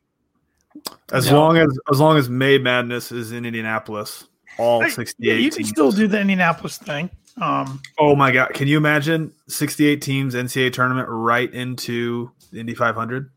[1.11, 1.39] as No.
[1.39, 4.25] long as as long as May Madness is in Indianapolis,
[4.57, 5.35] all sixty eight.
[5.35, 7.09] Yeah, you can still do the Indianapolis thing.
[7.41, 8.53] Um, Oh my god!
[8.53, 13.29] Can you imagine sixty eight teams NCAA tournament right into the Indy five hundred?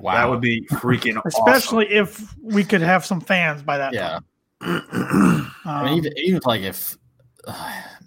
[0.00, 0.14] Wow.
[0.14, 4.20] That would be freaking especially if we could have some fans by that Yeah.
[4.62, 5.50] time.
[5.66, 6.96] I Um, mean, even, even like if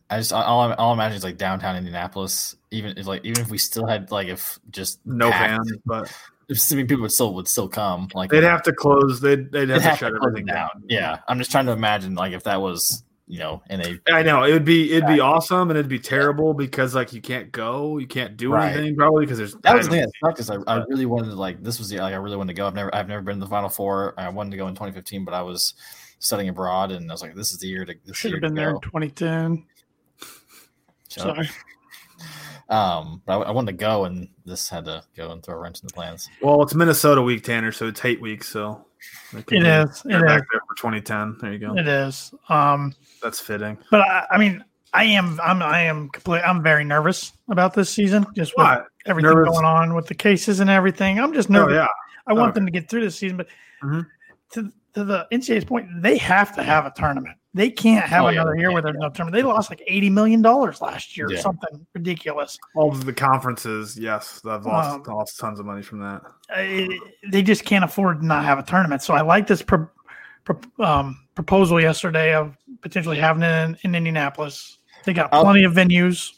[0.09, 2.55] I just all, I- all I imagine is like downtown Indianapolis.
[2.71, 6.11] Even if like even if we still had like if just no packed, fans, but
[6.49, 8.07] if so many people would still would still come.
[8.13, 9.19] Like they'd have to close.
[9.21, 10.69] They'd they'd have they'd to shut close everything it down.
[10.87, 14.21] Yeah, I'm just trying to imagine like if that was you know in a I
[14.21, 17.51] know it would be it'd be awesome and it'd be terrible because like you can't
[17.51, 18.73] go, you can't do Right.
[18.75, 21.29] anything probably because there's that was the thing that sucked is I, I really wanted
[21.29, 22.67] to like this was the like I really wanted to go.
[22.67, 24.13] I've never I've never been to the Final Four.
[24.19, 25.73] I wanted to go in 2015, but I was
[26.19, 28.41] studying abroad and I was like, this is the year to this should year have
[28.41, 29.65] been to there in 2010.
[31.17, 31.49] So, Sorry.
[32.69, 35.59] um, but I, I wanted to go and this had to go and throw a
[35.59, 36.29] wrench in the plans.
[36.41, 38.43] Well, it's Minnesota week, Tanner, so it's hate week.
[38.43, 38.85] So
[39.33, 40.01] they can It be- is.
[40.05, 40.45] It back is.
[40.51, 41.37] there for 2010.
[41.41, 41.77] There you go.
[41.77, 42.33] It is.
[42.49, 42.93] Um,
[43.23, 43.77] That's fitting.
[43.91, 44.63] but I, I mean,
[44.93, 45.39] I am.
[45.43, 45.61] I'm.
[45.61, 46.41] I am complete.
[46.41, 48.25] I'm very nervous about this season.
[48.35, 48.87] Just with What?
[49.05, 49.51] everything Nervous?
[49.53, 51.19] going on with the cases and everything.
[51.19, 51.75] I'm just Oh nervous.
[51.75, 51.87] yeah,
[52.27, 52.55] I want Okay.
[52.55, 53.47] them to get through this season, but
[53.83, 54.05] Mhm.
[54.53, 57.37] to, to the NCAA's point, they have to have a tournament.
[57.55, 59.33] They can't have Oh, another they year where there's no tournament.
[59.33, 61.39] They lost like eighty million dollars last year, Yeah.
[61.39, 62.59] something ridiculous.
[62.75, 63.97] all of the conferences.
[63.97, 66.21] Yes, they've lost Um, lost tons of money from that.
[66.53, 66.85] Uh,
[67.31, 69.01] they just can't afford to not have a tournament.
[69.03, 69.87] So I like this pro,
[70.43, 74.79] pro, um, proposal yesterday of potentially having it in, in Indianapolis.
[75.05, 76.33] They got I'll- plenty of venues.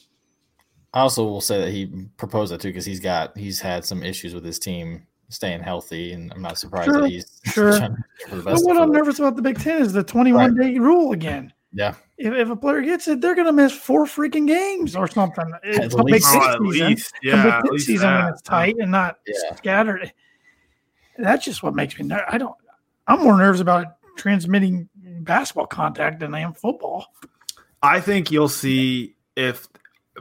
[0.93, 1.87] I also will say that he
[2.17, 6.13] proposed that too because he's got he's had some issues with his team staying healthy,
[6.13, 7.77] and I'm not surprised Sure, that he's sure.
[7.77, 10.03] trying to do for But what I'm the- nervous about the Big Ten is the
[10.03, 11.51] 21 day rule again.
[11.73, 15.07] Yeah, If, if a player gets it, they're going to miss four freaking games or
[15.07, 15.51] something.
[15.63, 16.31] It's a Big least.
[16.31, 16.87] Six Oh, at season.
[16.87, 19.55] least, yeah, Big at Six least season when it's tight and not Yeah.
[19.55, 20.11] scattered.
[21.17, 22.25] That's just what makes me nervous.
[22.29, 22.55] I don't.
[23.07, 24.87] I'm more nervous about transmitting
[25.21, 27.05] basketball contact than I am football.
[27.83, 29.67] I think you'll see if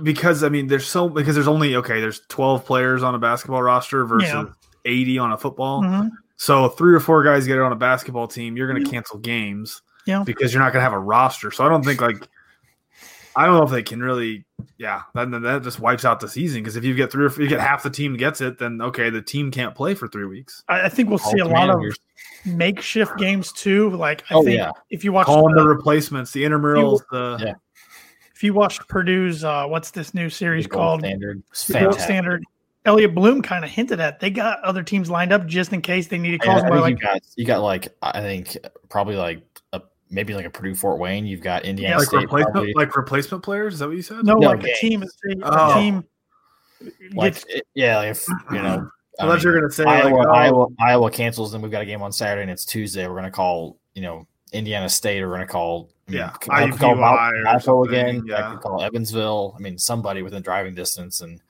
[0.02, 3.62] because I mean there's so because there's only okay there's 12 players on a basketball
[3.62, 4.44] roster versus Yeah.
[4.86, 5.82] 80 on a football.
[5.82, 6.10] Mhm.
[6.36, 8.92] So three or four guys get it on a basketball team, you're going to Yeah.
[8.92, 10.22] cancel games Yeah.
[10.24, 11.50] because you're not going to have a roster.
[11.50, 12.28] So I don't think like
[13.38, 14.44] I don't know if they can really
[14.78, 17.36] yeah, that that just wipes out the season because if you get three or if
[17.38, 20.24] you get half the team gets it then okay, the team can't play for 3
[20.26, 20.62] weeks.
[20.68, 21.96] I, I think we'll All see a lot of years.
[22.46, 23.90] makeshift games too.
[23.90, 24.70] Like I Oh, think yeah.
[24.90, 27.54] if you watch Call the- the replacements, the intramurals, the Yeah.
[28.34, 31.42] if you watched Purdue's uh, what's this new series The called standard.
[31.50, 32.04] It's The Gold fantastic.
[32.04, 32.44] Standard.
[32.86, 36.06] Elliot Bloom kind of hinted at they got other teams lined up just in case
[36.08, 36.62] they needed I, calls.
[36.62, 38.56] I Where like you got you got like I think
[38.88, 41.26] probably like a maybe like a Purdue Fort Wayne.
[41.26, 42.22] You've got Indiana like State.
[42.22, 44.24] replacement probably, like replacement players, is that what you said?
[44.24, 45.06] no, no, like a team, a
[45.42, 45.74] Oh.
[45.74, 46.04] team
[47.14, 48.88] like gets it- yeah, like if you know.
[49.18, 51.72] I Unless mean, you're going to say Iowa, like, oh, Iowa, Iowa cancels, and we've
[51.72, 53.06] got a game on Saturday, and it's Tuesday.
[53.08, 55.22] We're going to call, you know, Indiana State.
[55.22, 57.14] Or we're going to call, yeah, I mean, Yeah, c- I could call IUPUI Mal-
[57.14, 58.30] or Malco something, again.
[58.34, 59.54] I could call Evansville.
[59.56, 61.40] I mean, somebody within driving distance, and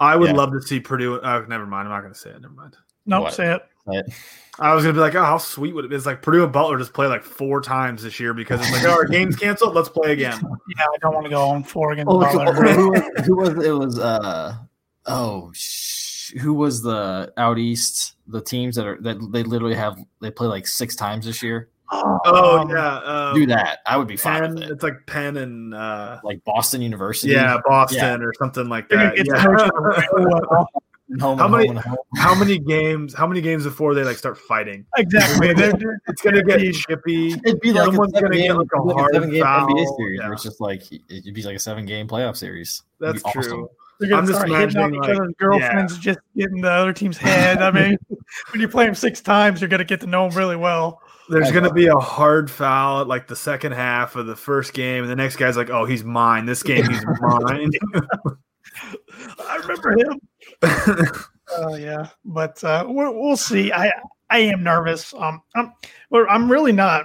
[0.00, 0.36] I would Yeah.
[0.36, 1.20] love to see Purdue.
[1.22, 1.88] Oh, never mind.
[1.88, 2.40] I'm not going to say it.
[2.40, 2.76] Never mind.
[3.06, 3.62] Nope, say it.
[3.86, 4.06] But
[4.58, 5.96] I was gonna be like, oh, how sweet would it be?
[5.96, 8.84] It's like Purdue and Butler just play like four times this year because it's like,
[8.84, 9.74] oh, our game's canceled.
[9.74, 10.40] Let's play again.
[10.78, 12.54] Yeah, I don't want to go on four against Oh, Butler.
[12.72, 13.70] who, was, who was it?
[13.72, 14.54] Was uh
[15.04, 18.14] oh sh- who was the out east?
[18.26, 21.68] The teams that are that they literally have they play like six times this year.
[21.92, 23.80] Oh Um, yeah, um, Do that.
[23.86, 24.54] I would be fine Penn.
[24.54, 24.70] with it.
[24.70, 27.32] It's like Penn and uh, Like Boston University.
[27.34, 28.26] yeah, Boston Yeah.
[28.26, 29.16] or something like that.
[29.16, 29.24] Yeah.
[29.44, 30.68] coached real well.
[31.20, 31.96] Home How many- home home.
[32.16, 33.12] how many games?
[33.14, 34.86] How many games before they like start fighting?
[34.96, 35.52] Exactly.
[35.52, 37.32] They're, they're- It's gonna get be- chippy.
[37.44, 39.30] It'd be like a Someone's seven gonna get game, like a it'd be hard seven
[39.30, 39.68] game foul.
[39.68, 40.24] NBA series Yeah.
[40.26, 42.82] where it's just like it'd be like a seven game playoff series.
[43.00, 43.42] That's be awesome.
[43.42, 43.70] true.
[44.00, 46.92] they're gonna I'm just start hitting on imagining, each other's girlfriends, just getting the other
[46.94, 47.58] team's head.
[47.62, 47.98] I mean,
[48.50, 51.00] when you play them six times, you're gonna get to know them really well.
[51.28, 54.74] There's going to be a hard foul at like the second half of the first
[54.74, 56.46] game, and the next guy's like, "Oh, he's mine.
[56.46, 57.70] This game, he's mine."
[59.40, 60.20] I remember him.
[61.56, 63.70] Oh yeah, but uh, we'll, we'll see.
[63.72, 63.92] I
[64.30, 65.12] I am nervous.
[65.14, 65.72] Um, I'm
[66.10, 67.04] well, I'm really not.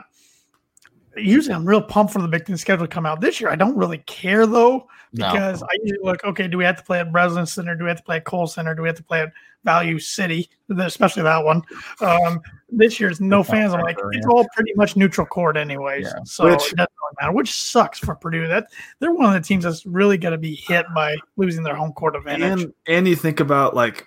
[1.17, 3.49] Usually, I'm real pumped for the Big Ten schedule to come out this year.
[3.49, 5.31] I don't really care though No.
[5.31, 6.23] because I usually look.
[6.23, 7.75] Okay, do we have to play at Breslin Center?
[7.75, 8.73] Do we have to play at Kohl Center?
[8.73, 9.33] Do we have to play at
[9.63, 10.49] Value City?
[10.77, 11.61] Especially that one.
[12.01, 13.73] Um, this year's no It's fans.
[13.73, 16.05] I'm like, it's all pretty much neutral court, anyways.
[16.05, 16.23] Yeah.
[16.25, 17.33] So Which- it doesn't really matter.
[17.33, 18.47] Which sucks for Purdue.
[18.47, 18.67] That
[18.99, 21.93] they're one of the teams that's really going to be hit by losing their home
[21.93, 22.63] court advantage.
[22.63, 24.05] and and you think about like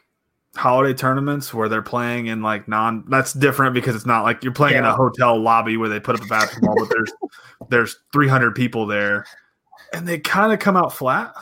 [0.55, 4.53] holiday tournaments where they're playing in like non that's different because it's not like you're
[4.53, 7.13] playing in a hotel lobby where they put up a basketball but there's
[7.71, 9.25] there's 300 people there
[9.95, 11.35] and they kind of come out flat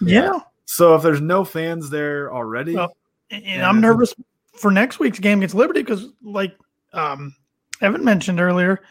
[0.00, 0.38] yeah.
[0.64, 2.96] so if there's no fans there already Well,
[3.32, 3.68] And Yeah.
[3.68, 4.14] I'm nervous
[4.54, 6.56] for next week's game against Liberty because, like
[6.92, 7.34] um,
[7.80, 8.82] Evan mentioned earlier,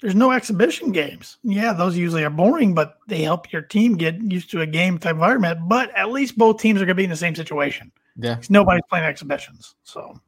[0.00, 1.38] there's no exhibition games.
[1.42, 4.98] Yeah, those usually are boring, but they help your team get used to a game
[4.98, 5.60] type environment.
[5.68, 7.90] But at least both teams are going to be in the same situation.
[8.16, 9.74] Yeah, Nobody's playing exhibitions.
[9.82, 10.20] So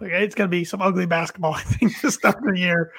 [0.00, 2.92] but it's going to be some ugly basketball, I think, this start of the year.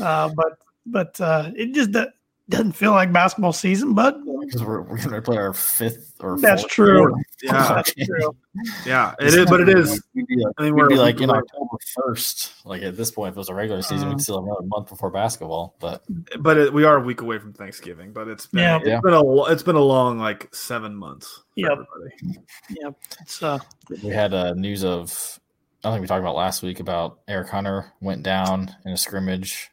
[0.00, 2.06] Uh, but but uh, it just do-
[2.50, 6.38] doesn't feel like basketball season, but because we're, we're going to play our fifth or
[6.38, 7.08] That's fourth- true.
[7.08, 8.36] fourth yeah that's true.
[8.84, 11.20] yeah it is but it is We'd be like, I mean, we'd we're be like
[11.22, 11.38] in away.
[11.38, 12.52] October first.
[12.66, 14.10] Like at this point, if it was a regular season, Uh-huh.
[14.16, 15.74] we'd still have another month before basketball.
[15.80, 16.04] But
[16.40, 18.76] but it, we are a week away from thanksgiving but it's been Yeah.
[18.76, 19.00] it's Yeah.
[19.00, 21.70] been a it's been a long like seven months for Yep.
[21.72, 22.40] everybody.
[22.82, 22.94] Yep.
[23.22, 23.58] It's uh,
[24.02, 25.40] we had uh, news of
[25.82, 29.70] I think we talked about last week about Eric Hunter went down in a scrimmage.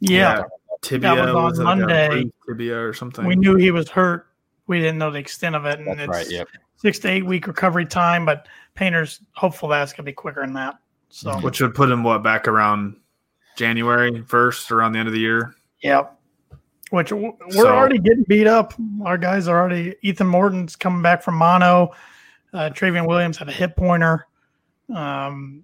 [0.00, 0.42] yeah.
[0.84, 2.30] Tibia That was on was it like Monday.
[2.46, 4.26] tibia or something We knew he was hurt.
[4.66, 6.30] We didn't know the extent of it, and That's it's right.
[6.30, 6.48] Yep.
[6.76, 8.24] six to eight week recovery time.
[8.24, 10.76] But Painter's hopeful that's going to be quicker than that.
[11.08, 11.42] So, Mhm.
[11.42, 12.96] which would put him what back around
[13.56, 15.54] January first, around the end of the year.
[15.82, 16.18] Yep.
[16.90, 18.74] Which we're So- already getting beat up.
[19.04, 19.96] Our guys are already.
[20.02, 21.92] Ethan Morton's coming back from mono.
[22.52, 24.26] Uh, Trevion Williams had a hip pointer.
[24.94, 25.62] Um,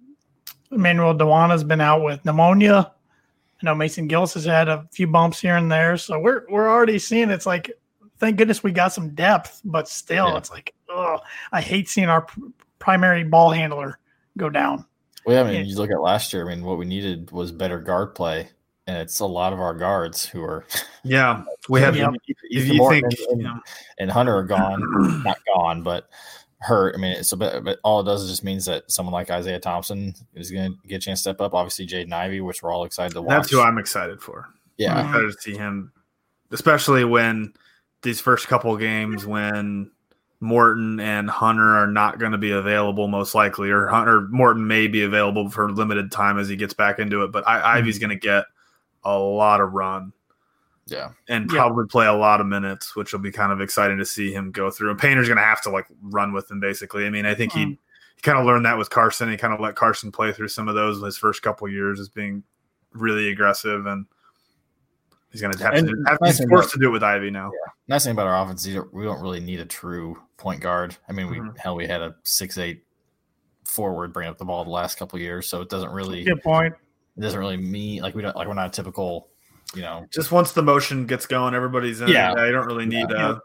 [0.73, 2.93] Emmanuel Dowuona's been out with pneumonia.
[3.63, 5.97] I know Mason Gillis has had a few bumps here and there.
[5.97, 7.71] So we're we're already seeing it's like,
[8.19, 10.37] thank goodness we got some depth, but still, Yeah.
[10.39, 11.19] it's like, oh,
[11.53, 12.27] I hate seeing our
[12.79, 13.99] primary ball handler
[14.39, 14.85] go down.
[15.27, 15.61] Well, yeah, I mean, Yeah.
[15.63, 16.47] you look at last year.
[16.49, 18.49] I mean, what we needed was better guard play,
[18.87, 20.65] and it's a lot of our guards who are
[21.05, 21.97] Yeah, we have.
[21.97, 22.11] Yeah.
[22.51, 23.61] If you Morton think, and, you know,
[23.99, 26.09] and Hunter are gone, not gone, but
[26.61, 26.95] hurt.
[26.95, 29.31] I mean, it's a bit, but all it does is just means that someone like
[29.31, 31.55] Isaiah Thompson is going to get a chance to step up.
[31.55, 33.31] Obviously, Jaden Ivey, which we're all excited to watch.
[33.31, 34.49] that's who I'm excited for.
[34.77, 35.93] yeah, I'm excited to see him,
[36.51, 37.55] especially when
[38.03, 39.91] these first couple games when
[40.41, 44.87] Morton and Hunter are not going to be available, most likely, or Hunter Morton may
[44.87, 47.33] be available for limited time as he gets back into it.
[47.33, 48.09] But I, Ivey's mm-hmm.
[48.09, 48.45] going to get
[49.03, 50.13] a lot of run
[50.91, 51.11] yeah.
[51.29, 51.59] and Yeah.
[51.59, 54.51] probably play a lot of minutes, which will be kind of exciting to see him
[54.51, 54.91] go through.
[54.91, 57.07] And Painter's going to have to like run with him basically.
[57.07, 57.79] I mean, I think he Mm.
[58.17, 59.31] he kind of learned that with Carson.
[59.31, 62.09] He kind of let Carson play through some of those his first couple years as
[62.09, 62.43] being
[62.93, 64.05] really aggressive, and
[65.31, 65.95] he's going to have And to.
[66.09, 67.51] Have, nice he's forced about- to do it with Ivey now.
[67.89, 70.97] Nice thing about our offense, is we don't really need a true point guard.
[71.09, 71.57] I mean, we Mhm.
[71.59, 72.85] hell we had a six eight
[73.65, 76.75] forward bring up the ball the last couple years, so it doesn't really Good point.
[77.17, 79.29] it doesn't really mean like we don't like we're not a typical,
[79.75, 80.07] you know.
[80.13, 82.09] Just once the motion gets going, everybody's in.
[82.09, 82.31] Yeah.
[82.45, 83.07] You don't really need.
[83.11, 83.29] Yeah.
[83.29, 83.39] Uh,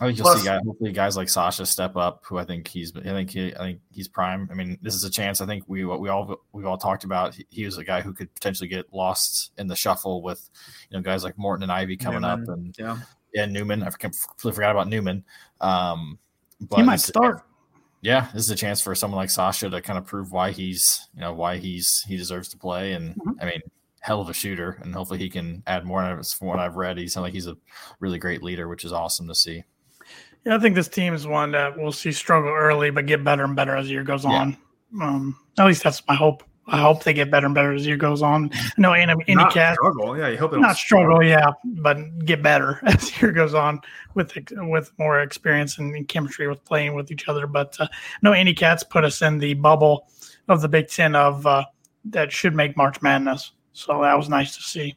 [0.00, 2.24] I think you'll Plus- see guys, hopefully guys like Sasha step up.
[2.26, 4.48] Who I think he's, I think he, I think he's prime.
[4.50, 5.40] I mean, this is a chance.
[5.40, 7.34] I think we, what we all, we've all talked about.
[7.34, 10.48] He, he was a guy who could potentially get lost in the shuffle with,
[10.90, 12.98] you know, guys like Morton and Ivey coming Newman, up, and yeah.
[13.34, 13.82] yeah, Newman.
[13.82, 15.24] I completely forgot about Newman.
[15.60, 16.18] Um,
[16.60, 17.42] but He might start.
[18.00, 21.08] Yeah, this is a chance for someone like Sasha to kind of prove why he's,
[21.14, 22.94] you know, why he's he deserves to play.
[22.94, 23.34] And Mhm.
[23.40, 23.60] I mean,
[24.02, 26.02] hell of a shooter, and hopefully he can add more.
[26.02, 27.56] And from what I've read, he sounds like he's a
[28.00, 29.62] really great leader, which is awesome to see.
[30.44, 33.44] Yeah, I think this team is one that we'll see struggle early, but get better
[33.44, 34.30] and better as the year goes Yeah.
[34.30, 34.56] on.
[35.00, 36.42] Um, at least that's my hope.
[36.66, 38.50] I hope they get better and better as the year goes on.
[38.76, 40.16] No, any, any not struggle.
[40.16, 43.80] Yeah, you hope don't not struggle, yeah, but get better as the year goes on
[44.14, 47.46] with with more experience and chemistry with playing with each other.
[47.46, 47.88] But uh,
[48.22, 50.08] no, any cats put us in the bubble
[50.48, 51.64] of the Big Ten of uh,
[52.06, 53.52] that should make March Madness.
[53.72, 54.96] So that was nice to see.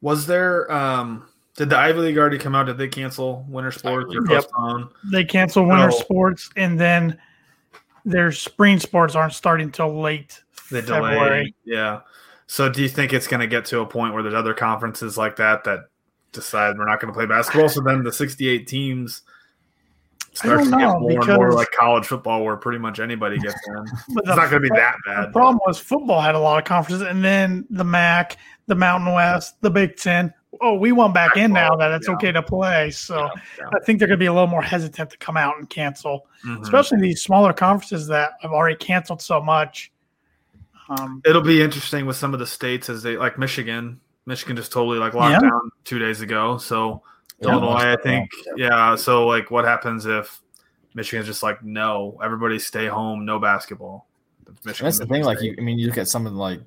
[0.00, 0.70] Was there?
[0.72, 1.26] um
[1.56, 2.66] Did the Ivy League already come out?
[2.66, 4.44] Did they cancel winter sports or Yep.
[4.44, 4.88] postpone?
[5.12, 5.90] They cancel winter No.
[5.90, 7.18] sports, and then
[8.04, 11.14] their spring sports aren't starting till late They February.
[11.44, 11.54] delayed.
[11.64, 12.00] Yeah.
[12.46, 15.18] So do you think it's going to get to a point where there's other conferences
[15.18, 15.80] like that that
[16.32, 17.68] decide we're not going to play basketball?
[17.68, 19.22] So then the 68 teams
[20.32, 23.00] starts to don't get know, more and more because- like college football, where pretty much
[23.00, 23.74] anybody gets in.
[24.14, 25.28] But It's not going to be that bad.
[25.28, 29.12] The problem was football had a lot of conferences, and then the MAC, the Mountain
[29.12, 30.32] West, the Big Ten.
[30.62, 32.14] Oh, we want back in now that it's Yeah.
[32.14, 32.90] okay to play.
[32.90, 33.28] So Yeah,
[33.58, 33.64] yeah.
[33.74, 36.26] I think they're going to be a little more hesitant to come out and cancel,
[36.44, 36.60] Mhm.
[36.62, 39.90] especially these smaller conferences that have already canceled so much.
[40.88, 44.00] Um, It'll be interesting with some of the states as they like Michigan.
[44.26, 46.58] Michigan just totally like locked down two days ago.
[46.58, 47.02] So.
[47.42, 48.94] Illinois, I think, yeah.
[48.96, 50.40] So like, what happens if
[50.94, 54.06] Michigan's just like, no, everybody stay home, no basketball?
[54.64, 55.24] Michigan, That's the thing.
[55.24, 56.60] Like you, I mean, you look at something like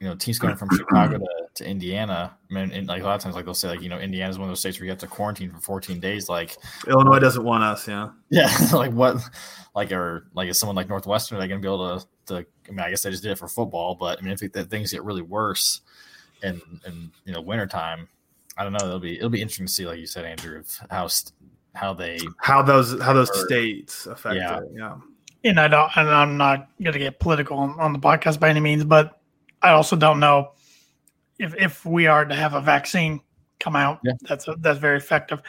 [0.00, 2.36] you know teams coming from Chicago to, to Indiana.
[2.50, 4.38] I mean, and like a lot of times, like they'll say, like you know, Indiana's
[4.38, 6.28] one of those states where you have to quarantine for 14 days.
[6.28, 6.56] Like,
[6.86, 7.86] Illinois doesn't want us.
[7.86, 9.18] Yeah, yeah, like what,
[9.74, 12.06] like or like is someone like Northwestern are they going to be able to?
[12.26, 14.42] To I mean, I guess they just did it for football, but I mean, if
[14.42, 15.82] it, that things get really worse,
[16.42, 18.08] in in you know wintertime,
[18.56, 18.86] I don't know.
[18.86, 21.32] It'll be it'll be interesting to see, like you said, Andrew, of how st-
[21.74, 24.58] how they how those how those Or- states affect Yeah.
[24.58, 24.64] it.
[24.74, 24.96] Yeah,
[25.44, 28.48] and I don't, and I'm not going to get political on, on the podcast by
[28.48, 29.20] any means, but
[29.62, 30.52] I also don't know
[31.38, 33.20] if if we are to have a vaccine
[33.60, 34.12] come out Yeah.
[34.22, 35.42] that's that's very effective.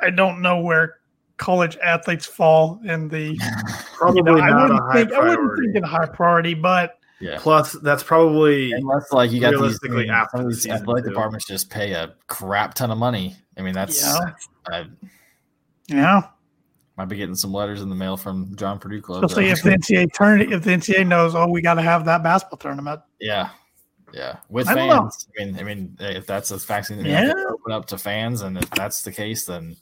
[0.00, 0.96] I don't know where
[1.36, 3.36] college athletes fall in the.
[3.96, 6.54] probably You know, I not a wouldn't high think I wouldn't think in high priority,
[6.54, 7.38] but yeah.
[7.40, 10.66] Plus, that's probably Unless like you got these, Realistically, I mean, after some of these
[10.66, 11.10] athletic too.
[11.10, 13.36] departments just pay a crap ton of money.
[13.56, 14.32] I mean, that's Yeah.
[14.70, 14.86] I
[15.88, 16.22] yeah,
[16.96, 19.24] might be getting some letters in the mail from John Purdue Club.
[19.24, 22.22] especially if the NCAA turn if the NCAA knows, oh, we got to have that
[22.22, 23.00] basketball tournament.
[23.20, 23.50] yeah,
[24.12, 25.28] yeah, with I fans.
[25.40, 27.22] I mean, I mean, if that's a vaccine that Yeah.
[27.22, 29.76] you have to open up to fans, and if that's the case, then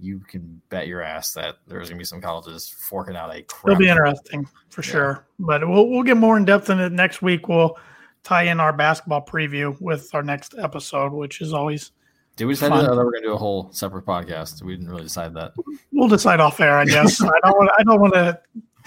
[0.00, 3.72] you can bet your ass that there's gonna be some colleges forking out a crap.
[3.72, 4.90] It'll be interesting for Yeah.
[4.90, 5.26] sure.
[5.38, 7.48] But we'll we'll get more in depth in it next week.
[7.48, 7.76] We'll
[8.22, 11.92] tie in our basketball preview with our next episode, which is always
[12.36, 12.84] Did we decide Fun.
[12.84, 14.62] that, or that we're gonna do a whole separate podcast?
[14.62, 15.52] We didn't really decide that.
[15.92, 16.78] we'll decide off air.
[16.78, 18.40] I guess I don't want I don't want to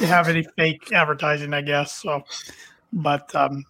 [0.05, 1.53] have any fake advertising.
[1.53, 2.23] I guess so.
[2.93, 3.63] But um,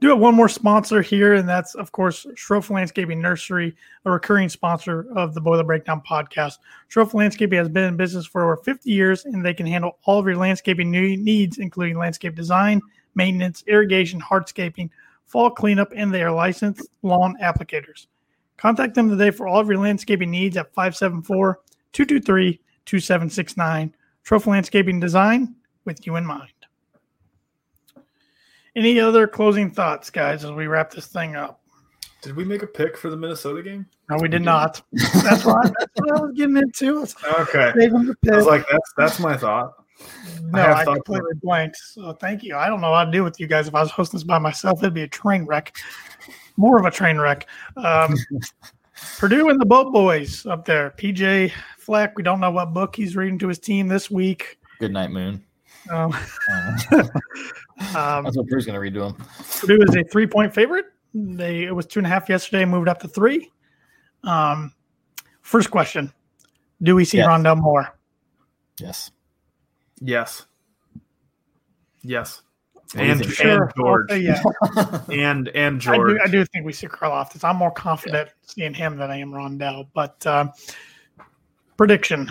[0.00, 3.74] do have one more sponsor here, and that's of course Sroufe Landscaping Nursery,
[4.04, 6.58] a recurring sponsor of the Boiler Breakdown podcast.
[6.90, 10.18] Sroufe Landscaping has been in business for over 50 years, and they can handle all
[10.18, 12.80] of your landscaping needs, including landscape design,
[13.14, 14.90] maintenance, irrigation, hardscaping,
[15.24, 18.06] fall cleanup, and they are licensed lawn applicators.
[18.56, 21.60] Contact them today for all of your landscaping needs at 574
[21.92, 23.94] 223 2769.
[24.24, 26.55] Sroufe Landscaping Design with you in mind.
[28.76, 31.60] Any other closing thoughts, guys, as we wrap this thing up?
[32.20, 33.86] Did we make a pick for the Minnesota game?
[34.10, 34.82] No, we did not.
[35.14, 37.00] That's what, that's what I was getting into.
[37.00, 39.74] Let's Okay, save I was like, that's that's my thought.
[40.42, 41.76] No, I I, thoughts completely blanked.
[41.76, 42.56] So thank you.
[42.56, 44.38] I don't know what I'd do with you guys if I was hosting this by
[44.38, 44.80] myself.
[44.80, 45.76] It'd be a train wreck.
[46.56, 47.46] More of a train wreck.
[47.76, 48.14] Um,
[49.18, 50.94] Purdue and the Boat Boys up there.
[50.98, 52.16] PJ Fleck.
[52.16, 54.58] We don't know what book he's reading to his team this week.
[54.78, 55.44] Good night, Moon.
[55.90, 56.12] Um,
[56.48, 56.76] Uh,
[57.94, 59.16] um, that's what Drew's gonna read to him.
[59.60, 60.86] Purdue is a three point favorite.
[61.14, 63.50] They it was two and a half yesterday, moved up to three.
[64.24, 64.72] Um,
[65.42, 66.12] first question:
[66.82, 67.28] Do we see Yes.
[67.28, 67.96] Rondale Moore?
[68.80, 69.10] Yes.
[70.00, 70.44] Yes,
[72.02, 72.42] yes,
[72.94, 74.42] and, and Sure, George, I'll yeah.
[75.10, 76.10] and and I George.
[76.10, 77.42] do, I do think we see Karlaftis.
[77.44, 79.88] I'm more confident seeing him than I am Rondale.
[79.94, 80.52] But um,
[81.78, 82.30] prediction: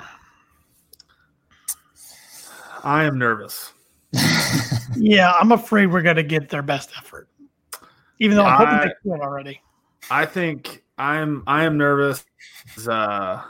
[2.86, 3.74] I am nervous.
[4.98, 7.28] Yeah, I'm afraid we're going to get their best effort,
[8.20, 9.62] even though I'm hoping I- they could already.
[10.10, 12.24] I think I'm I am nervous.
[12.88, 13.42] Uh,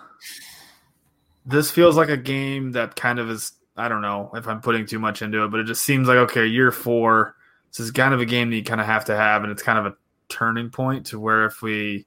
[1.46, 3.52] this feels like a game that kind of is.
[3.78, 6.18] I don't know if I'm putting too much into it, but it just seems like
[6.18, 7.36] okay, year four.
[7.70, 9.62] This is kind of a game that you kind of have to have, and it's
[9.62, 9.96] kind of a
[10.30, 12.06] turning point to where if we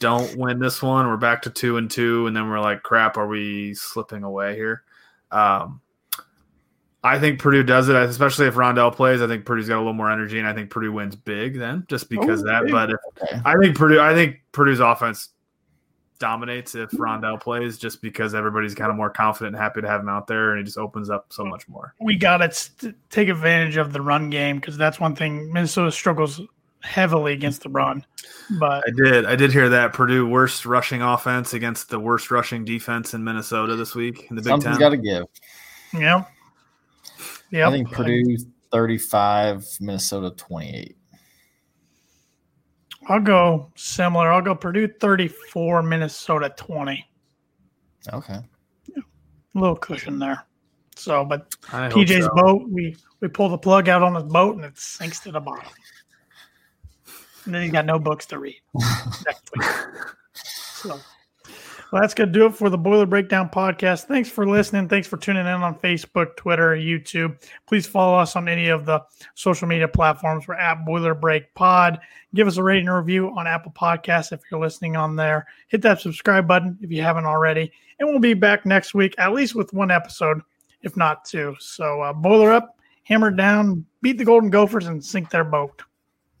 [0.00, 3.16] don't win this one, we're back to two and two, and then we're like, crap,
[3.16, 4.82] are we slipping away here?
[5.30, 5.80] Um,
[7.08, 9.20] I think Purdue does it, especially if Rondale plays.
[9.22, 11.84] I think Purdue's got a little more energy, and I think Purdue wins big then,
[11.88, 12.62] just because Oh, of that.
[12.64, 12.72] big.
[12.72, 13.40] But if Okay.
[13.44, 14.00] I think Purdue.
[14.00, 15.30] I think Purdue's offense
[16.18, 20.00] dominates if Rondale plays, just because everybody's kind of more confident and happy to have
[20.00, 21.94] him out there, and he just opens up so much more.
[22.00, 26.40] We got to take advantage of the run game because that's one thing Minnesota struggles
[26.80, 28.04] heavily against the run.
[28.58, 32.64] But I did, I did hear that Purdue worst rushing offense against the worst rushing
[32.64, 34.80] defense in Minnesota this week in the Big Something's Ten.
[34.80, 35.24] got to give.
[35.92, 36.24] yeah,
[37.50, 37.68] yeah.
[37.68, 38.36] I think Purdue
[38.72, 40.96] 35, Minnesota 28.
[43.08, 44.30] I'll go similar.
[44.30, 47.08] I'll go Purdue 34, Minnesota 20.
[48.12, 48.34] Okay.
[48.34, 50.44] A little cushion there.
[50.94, 52.34] So, but I hope PJ's so.
[52.34, 55.40] boat, we we pull the plug out on his boat and it sinks to the
[55.40, 55.70] bottom.
[57.44, 58.60] And then he's got no books to read
[59.24, 59.66] next week.
[60.34, 60.98] So,
[61.90, 64.04] well, that's going to do it for the Boiler Breakdown podcast.
[64.04, 64.88] Thanks for listening.
[64.88, 67.40] Thanks for tuning in on Facebook, Twitter, YouTube.
[67.66, 69.02] Please follow us on any of the
[69.34, 70.46] social media platforms.
[70.46, 71.98] We're at Boiler Break Pod.
[72.34, 75.46] Give us a rating and review on Apple Podcasts if you're listening on there.
[75.68, 77.72] Hit that subscribe button if you haven't already.
[77.98, 80.42] And we'll be back next week, at least with one episode,
[80.82, 81.56] if not two.
[81.58, 85.82] So, uh, boiler up, hammer down, beat the Golden Gophers, and sink their boat.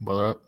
[0.02, 0.47] Well up.